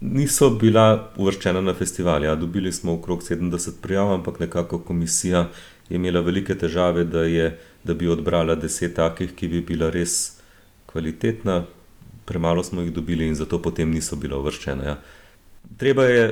Niso 0.00 0.50
bila 0.50 1.12
uvrščena 1.20 1.60
na 1.60 1.74
festival. 1.74 2.24
Ja, 2.24 2.34
dobili 2.34 2.72
smo 2.72 2.96
okrog 2.98 3.22
70 3.22 3.78
prijav, 3.82 4.14
ampak 4.14 4.40
nekako 4.40 4.78
komisija 4.78 5.46
je 5.88 5.96
imela 5.96 6.20
velike 6.20 6.54
težave, 6.58 7.04
da, 7.04 7.22
je, 7.22 7.58
da 7.84 7.94
bi 7.94 8.08
odbrala 8.08 8.54
deset 8.54 8.96
takih, 8.96 9.34
ki 9.36 9.48
bi 9.48 9.60
bila 9.60 9.90
res 9.90 10.40
kvalitetna, 10.90 11.64
premalo 12.30 12.62
smo 12.64 12.84
jih 12.86 12.92
dobili 12.94 13.26
in 13.26 13.34
zato 13.34 13.58
potem 13.62 13.90
niso 13.90 14.16
bile 14.16 14.38
uvrščene. 14.38 14.86
Ja. 14.86 14.96
Treba 15.76 16.06
je 16.06 16.26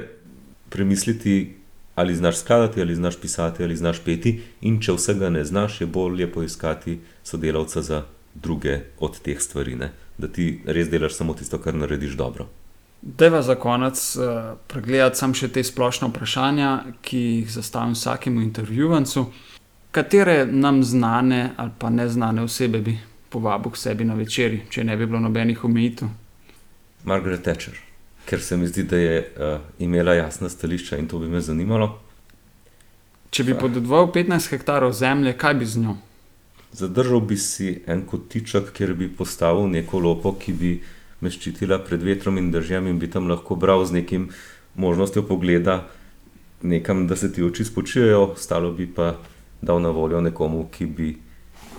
premisliti, 0.71 1.55
ali 1.95 2.15
znaš 2.17 2.45
skladati, 2.45 2.81
ali 2.81 2.95
znaš 2.95 3.19
pisati, 3.21 3.65
ali 3.67 3.77
znaš 3.77 3.99
peti, 4.07 4.39
in 4.61 4.79
če 4.81 4.95
vsega 4.95 5.31
ne 5.35 5.43
znaš, 5.45 5.81
je 5.81 5.87
bolje 5.87 6.29
poiskati 6.33 7.01
sodelavca 7.25 7.83
za 7.83 8.05
druge 8.35 8.81
od 8.99 9.19
teh 9.19 9.41
stvari. 9.43 9.75
Ne. 9.75 9.91
da 10.19 10.29
ti 10.29 10.61
res 10.67 10.91
delaš 10.91 11.15
samo 11.15 11.35
tisto, 11.35 11.59
kar 11.63 11.75
narediš 11.75 12.17
dobro. 12.19 12.49
Deva 13.03 13.43
za 13.43 13.55
konec 13.55 14.17
uh, 14.17 14.25
pregledati 14.67 15.19
samo 15.19 15.35
še 15.35 15.49
te 15.55 15.63
splošne 15.65 16.09
vprašanja, 16.11 16.73
ki 17.03 17.19
jih 17.19 17.53
zastavim 17.55 17.95
vsakemu 17.95 18.43
intervjuvancu. 18.43 19.29
Katere 19.95 20.47
nam 20.47 20.83
znane 20.85 21.53
ali 21.57 21.71
pa 21.79 21.91
neznane 21.91 22.43
osebe 22.43 22.81
bi 22.83 22.99
povabil 23.31 23.73
k 23.73 23.77
sebi 23.77 24.05
na 24.05 24.15
večerji, 24.15 24.65
če 24.71 24.85
ne 24.85 24.97
bi 24.97 25.07
bilo 25.07 25.21
nobenih 25.21 25.65
omejitev? 25.65 26.09
Margaret 27.05 27.43
Thatcher, 27.43 27.77
ker 28.27 28.41
se 28.41 28.57
mi 28.57 28.67
zdi, 28.67 28.85
da 28.89 28.97
je 28.97 29.19
uh, 29.21 29.61
imela 29.79 30.15
jasna 30.15 30.49
stališča 30.49 30.99
in 30.99 31.09
to 31.09 31.19
bi 31.19 31.29
me 31.29 31.41
zanimalo. 31.41 31.93
Če 33.31 33.45
bi 33.45 33.55
podedoval 33.59 34.09
15 34.13 34.53
hektarov 34.55 34.93
zemlje, 34.97 35.35
kaj 35.37 35.55
bi 35.61 35.67
z 35.69 35.83
njo? 35.85 35.97
Zadržal 36.73 37.21
bi 37.21 37.37
si 37.37 37.75
en 37.87 38.07
kotiček, 38.09 38.73
kjer 38.77 38.95
bi 38.97 39.09
postavil 39.09 39.69
neko 39.69 40.01
lopo, 40.01 40.33
ki 40.41 40.53
bi 40.53 40.73
me 41.21 41.31
ščitila 41.31 41.81
pred 41.85 42.03
vetrom 42.05 42.39
in 42.41 42.51
držjem 42.53 42.89
in 42.89 42.99
bi 42.99 43.11
tam 43.11 43.29
lahko 43.29 43.57
bral 43.57 43.85
z 43.85 44.01
nekim 44.01 44.29
možnostjo 44.79 45.25
pogleda 45.27 45.83
nekam, 46.63 47.07
da 47.07 47.17
se 47.17 47.33
ti 47.33 47.43
oči 47.43 47.65
spočijajo, 47.65 48.23
ostalo 48.33 48.73
bi 48.73 48.87
pa 48.87 49.17
dal 49.63 49.83
na 49.83 49.91
voljo 49.91 50.21
nekomu, 50.21 50.69
ki 50.73 50.87
bi 50.87 51.17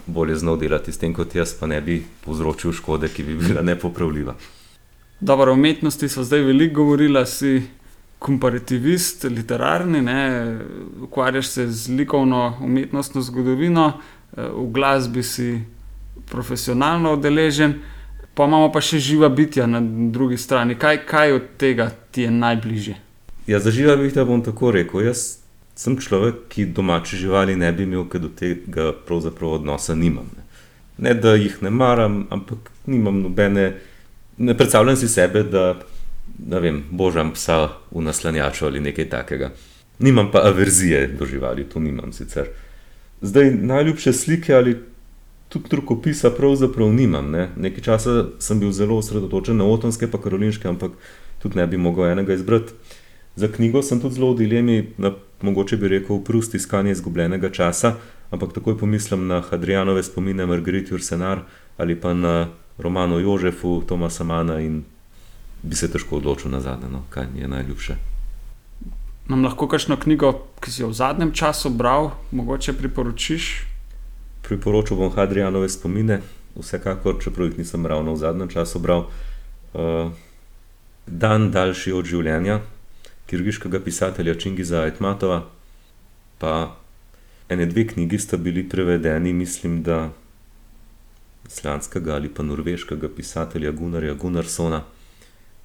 bolje 0.09 0.35
znal 0.35 0.57
delati 0.57 0.91
s 0.91 0.97
tem 0.97 1.13
kot 1.13 1.35
jaz, 1.35 1.53
pa 1.59 1.67
ne 1.67 1.81
bi 1.81 2.01
povzročil 2.25 2.73
škode, 2.73 3.09
ki 3.09 3.23
bi 3.23 3.35
bila 3.35 3.61
nepopravljiva. 3.61 4.35
Dobro, 5.19 5.51
o 5.51 5.55
umetnosti 5.55 6.09
so 6.09 6.23
zdaj 6.23 6.41
veliko 6.47 6.83
govorila, 6.83 7.25
si 7.25 7.61
komparativist, 8.19 9.23
literarni, 9.23 10.01
ne? 10.01 10.19
ukvarjaš 11.01 11.47
se 11.47 11.67
z 11.71 11.95
likovno 11.95 12.57
umetnostno 12.61 13.21
zgodovino, 13.21 13.93
v 14.35 14.67
glasbi 14.71 15.23
si 15.23 15.59
profesionalno 16.29 17.13
udeležen, 17.13 17.73
pa 18.33 18.45
imamo 18.45 18.71
pa 18.71 18.81
še 18.81 18.99
živa 18.99 19.29
bitja 19.29 19.67
na 19.67 19.81
drugi 19.83 20.37
strani. 20.37 20.75
Kaj, 20.75 21.03
kaj 21.07 21.33
od 21.33 21.47
tega 21.57 21.89
ti 22.11 22.27
je 22.27 22.31
najbližje? 22.31 22.95
Ja, 23.47 23.59
za 23.59 23.71
živa 23.71 23.95
bitja 23.95 24.25
bom 24.25 24.43
tako 24.45 24.71
rekel. 24.71 25.07
Jaz 25.07 25.38
sem 25.79 25.95
človek, 25.95 26.35
ki 26.51 26.65
domače 26.75 27.17
živali 27.17 27.55
ne 27.55 27.71
bi 27.71 27.85
imel, 27.87 28.03
ker 28.11 28.19
do 28.19 28.29
tega 28.35 28.91
pravzaprav 29.07 29.61
odnosa 29.61 29.95
nimam. 29.95 30.27
Ne. 30.35 30.43
ne, 30.97 31.13
da 31.15 31.35
jih 31.39 31.55
ne 31.63 31.69
maram, 31.71 32.25
ampak 32.29 32.71
nimam 32.85 33.21
nobene. 33.23 33.71
Ne 34.37 34.55
predstavljam 34.57 34.97
si 34.99 35.07
sebe, 35.07 35.43
da 35.43 36.59
vem, 36.59 36.83
božam 36.91 37.31
psa 37.31 37.69
v 37.91 38.03
naslanjaču 38.03 38.65
ali 38.67 38.83
nekaj 38.83 39.09
takega. 39.09 39.51
Nimam 39.99 40.31
pa 40.31 40.43
averzije 40.47 41.07
do 41.19 41.25
živali, 41.25 41.63
to 41.63 41.79
nimam 41.79 42.11
sicer. 42.13 42.51
Zdaj 43.21 43.51
najljubše 43.51 44.13
slike 44.13 44.53
ali 44.55 44.77
tudi 45.49 45.75
rokopisa 45.75 46.31
pravzaprav 46.31 46.91
nimam. 46.93 47.31
Ne. 47.31 47.49
Nekaj 47.55 47.83
časa 47.83 48.25
sem 48.39 48.59
bil 48.59 48.71
zelo 48.71 48.99
osredotočen 48.99 49.57
na 49.57 49.67
otonske, 49.67 50.11
pa 50.11 50.19
karolinske, 50.21 50.67
ampak 50.67 50.91
tudi 51.39 51.57
ne 51.57 51.67
bi 51.67 51.77
mogel 51.77 52.11
enega 52.11 52.35
izbrati. 52.35 52.75
Za 53.39 53.47
knjigo 53.47 53.79
sem 53.81 54.01
tudi 54.03 54.15
zelo 54.15 54.33
v 54.33 54.37
dilemi, 54.37 54.77
na, 54.97 55.13
mogoče 55.41 55.77
bi 55.79 55.87
rekel, 55.87 56.17
prust 56.27 56.55
iskanje 56.55 56.91
izgubljenega 56.91 57.49
časa, 57.55 57.93
ampak 58.35 58.51
takoj 58.51 58.75
pomislim 58.77 59.27
na 59.27 59.37
Hadrijanove 59.39 60.03
spomine 60.03 60.45
Margariti 60.45 60.93
Ursenar 60.93 61.45
ali 61.77 61.95
pa 61.95 62.11
na 62.13 62.49
romano 62.77 63.19
Jožefu 63.19 63.81
Tomasa 63.87 64.23
Mana 64.23 64.59
in 64.59 64.83
bi 65.63 65.75
se 65.75 65.87
težko 65.91 66.17
odločil 66.17 66.51
na 66.51 66.59
zadnje, 66.59 66.89
no, 66.91 67.05
kaj 67.09 67.27
mi 67.33 67.39
je 67.39 67.47
najljubše. 67.47 67.95
Nam 69.31 69.45
lahko 69.47 69.67
kakšno 69.71 69.95
knjigo, 69.95 70.33
ki 70.59 70.71
si 70.71 70.81
jo 70.81 70.89
v 70.91 70.97
zadnjem 70.99 71.31
času 71.31 71.69
bral, 71.69 72.11
mogoče 72.31 72.73
priporočiš? 72.75 73.47
Priporočil 74.43 74.99
bom 74.99 75.13
Hadrijanove 75.15 75.69
spomine, 75.69 76.19
vsekakor, 76.59 77.21
čeprav 77.23 77.47
jih 77.47 77.63
nisem 77.63 77.87
ravno 77.87 78.17
v 78.17 78.19
zadnjem 78.19 78.51
času 78.51 78.83
bral. 78.83 79.07
Uh, 79.71 80.11
dan 81.07 81.51
daljši 81.55 81.95
od 81.95 82.05
življenja, 82.05 82.59
kirgiškega 83.29 83.79
pisatelja 83.79 84.35
Čingiza 84.35 84.81
Aitmatova, 84.81 85.43
pa 86.37 86.75
ene 87.49 87.65
dve 87.65 87.87
knjigi 87.87 88.19
sta 88.19 88.37
bili 88.37 88.69
prevedeni, 88.69 89.33
mislim, 89.33 89.83
da 89.83 90.09
islandskega 91.47 92.15
ali 92.15 92.29
pa 92.29 92.43
norveškega 92.43 93.09
pisatelja 93.15 93.71
Gunnarja 93.71 94.13
Gunnarsona, 94.13 94.81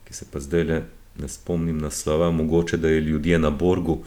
ki 0.04 0.14
se 0.14 0.26
pa 0.32 0.40
zdaj 0.40 0.64
le 0.64 0.82
ne 1.18 1.28
spomnim 1.28 1.78
naslova, 1.78 2.30
mogoče 2.30 2.76
da 2.76 2.88
je 2.88 3.00
ljudje 3.00 3.38
na 3.38 3.50
Borgu. 3.50 3.98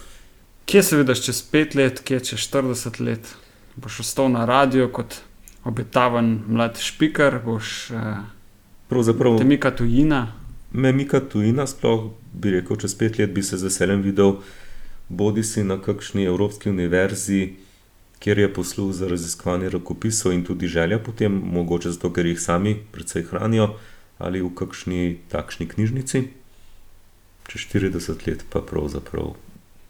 Kje 0.65 0.83
se 0.83 0.97
vidiš 0.97 1.25
čez 1.25 1.41
pet 1.51 1.75
let, 1.75 2.01
kje 2.03 2.19
čez 2.19 2.39
40 2.39 3.01
let? 3.01 3.35
Boš 3.75 3.99
ostal 3.99 4.31
na 4.31 4.45
radiju 4.45 4.91
kot 4.93 5.21
obetaven 5.63 6.41
mlad 6.47 6.79
špiker, 6.79 7.39
boš 7.45 7.91
eh, 7.91 8.17
pravzaprav 8.89 9.37
te 9.37 9.43
mika 9.43 9.71
tujina. 9.71 10.27
Me 10.71 10.91
mika 10.91 11.19
tujina, 11.19 11.67
sploh 11.67 12.09
bi 12.33 12.51
rekel, 12.51 12.77
čez 12.77 12.95
pet 12.97 13.19
let 13.19 13.31
bi 13.33 13.43
se 13.43 13.57
z 13.57 13.69
veseljem 13.69 14.01
videl, 14.01 14.35
bodi 15.09 15.43
si 15.43 15.63
na 15.63 15.79
kakšni 15.81 16.27
evropski 16.27 16.69
univerzi, 16.69 17.53
kjer 18.19 18.39
je 18.39 18.53
posluh 18.53 18.91
za 18.93 19.07
raziskovanje 19.07 19.69
rokopisov 19.69 20.33
in 20.33 20.43
tudi 20.45 20.67
želja 20.67 20.99
potem, 20.99 21.31
mogoče 21.31 21.91
zato, 21.95 22.11
ker 22.13 22.25
jih 22.25 22.41
sami 22.41 22.75
predvsej 22.91 23.29
hranijo, 23.31 23.75
ali 24.17 24.41
v 24.41 24.51
kakšni 24.55 25.17
takšni 25.31 25.69
knjižnici. 25.69 26.23
Čez 27.47 27.61
40 27.71 28.27
let 28.27 28.43
pa 28.49 28.61
pravzaprav. 28.61 29.35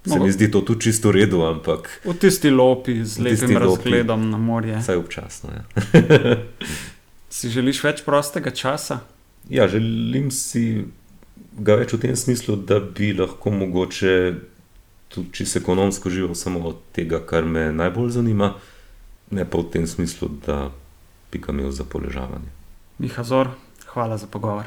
Se 0.08 0.20
mi 0.20 0.32
zdi 0.32 0.52
to 0.52 0.62
tudi 0.62 0.82
čisto 0.82 1.10
v 1.10 1.20
redu, 1.20 1.42
ampak. 1.44 1.90
V 2.06 2.14
tisti 2.16 2.50
lopi 2.50 3.04
z 3.04 3.20
lepim 3.20 3.58
razgledom 3.58 4.30
na 4.30 4.38
morje. 4.38 4.78
Vsaj 4.80 4.96
občasno. 4.96 5.50
Ja. 5.52 5.64
si 7.30 7.50
želiš 7.50 7.84
več 7.84 8.04
prostega 8.06 8.52
časa? 8.52 9.00
Ja, 9.50 9.68
želim 9.68 10.32
si 10.32 10.86
ga 11.58 11.76
več 11.80 11.94
v 11.94 12.02
tem 12.04 12.16
smislu, 12.16 12.56
da 12.68 12.80
bi 12.80 13.14
lahko 13.16 13.52
mogoče 13.52 14.34
tudi 15.08 15.34
čisto 15.34 15.60
ekonomsko 15.60 16.10
živel 16.10 16.36
samo 16.36 16.60
od 16.70 16.76
tega, 16.92 17.22
kar 17.26 17.46
me 17.46 17.72
najbolj 17.72 18.10
zanima, 18.20 18.54
ne 19.32 19.46
pa 19.46 19.58
v 19.58 19.70
tem 19.72 19.88
smislu, 19.88 20.30
da 20.46 20.72
bi 21.32 21.40
ga 21.40 21.56
imel 21.56 21.72
za 21.72 21.84
poležavanje. 21.84 22.52
Miha 23.00 23.24
Zor, 23.24 23.48
hvala 23.94 24.18
za 24.18 24.28
pogovor. 24.28 24.66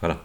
Hvala. 0.00 0.16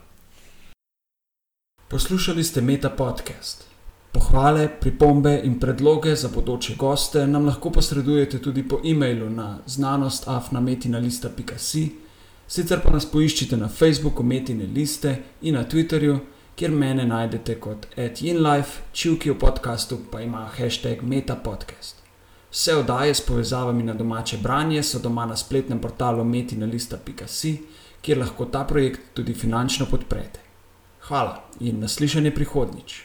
Poslušali 1.87 2.43
ste 2.43 2.61
Meta 2.61 2.89
podcast. 2.89 3.65
Pohvale, 4.11 4.69
pripombe 4.79 5.41
in 5.43 5.59
predloge 5.59 6.15
za 6.15 6.29
bodoče 6.33 6.75
goste 6.79 7.27
nam 7.27 7.45
lahko 7.45 7.69
posredujete 7.69 8.41
tudi 8.41 8.67
po 8.67 8.79
e-mailu 8.83 9.29
na 9.29 9.59
znanostafnametina.com. 9.65 12.04
Sicer 12.47 12.79
pa 12.83 12.91
nas 12.93 13.05
poiščite 13.09 13.57
na 13.57 13.67
Facebooku, 13.67 14.23
Metine 14.23 14.65
liste 14.65 15.15
in 15.41 15.55
na 15.57 15.63
Twitterju, 15.65 16.19
kjer 16.55 16.71
mene 16.71 17.05
najdete 17.05 17.55
kot 17.59 17.87
AdInLife, 17.97 18.85
čivki 18.93 19.31
v 19.31 19.39
podkastu 19.39 19.97
pa 20.11 20.21
ima 20.21 20.45
hashtag 20.57 21.01
MetaPodcast. 21.03 22.03
Vse 22.51 22.75
oddaje 22.75 23.15
s 23.15 23.21
povezavami 23.21 23.83
na 23.83 23.93
domače 23.93 24.37
branje 24.37 24.83
so 24.83 24.99
doma 24.99 25.25
na 25.25 25.35
spletnem 25.35 25.81
portalu 25.81 26.23
metinalista.com, 26.23 27.57
kjer 28.01 28.17
lahko 28.17 28.45
ta 28.45 28.63
projekt 28.63 29.01
tudi 29.13 29.33
finančno 29.33 29.85
podprete. 29.91 30.39
Hvala 31.07 31.43
in 31.59 31.79
naslišanje 31.79 32.31
prihodnjič. 32.31 33.04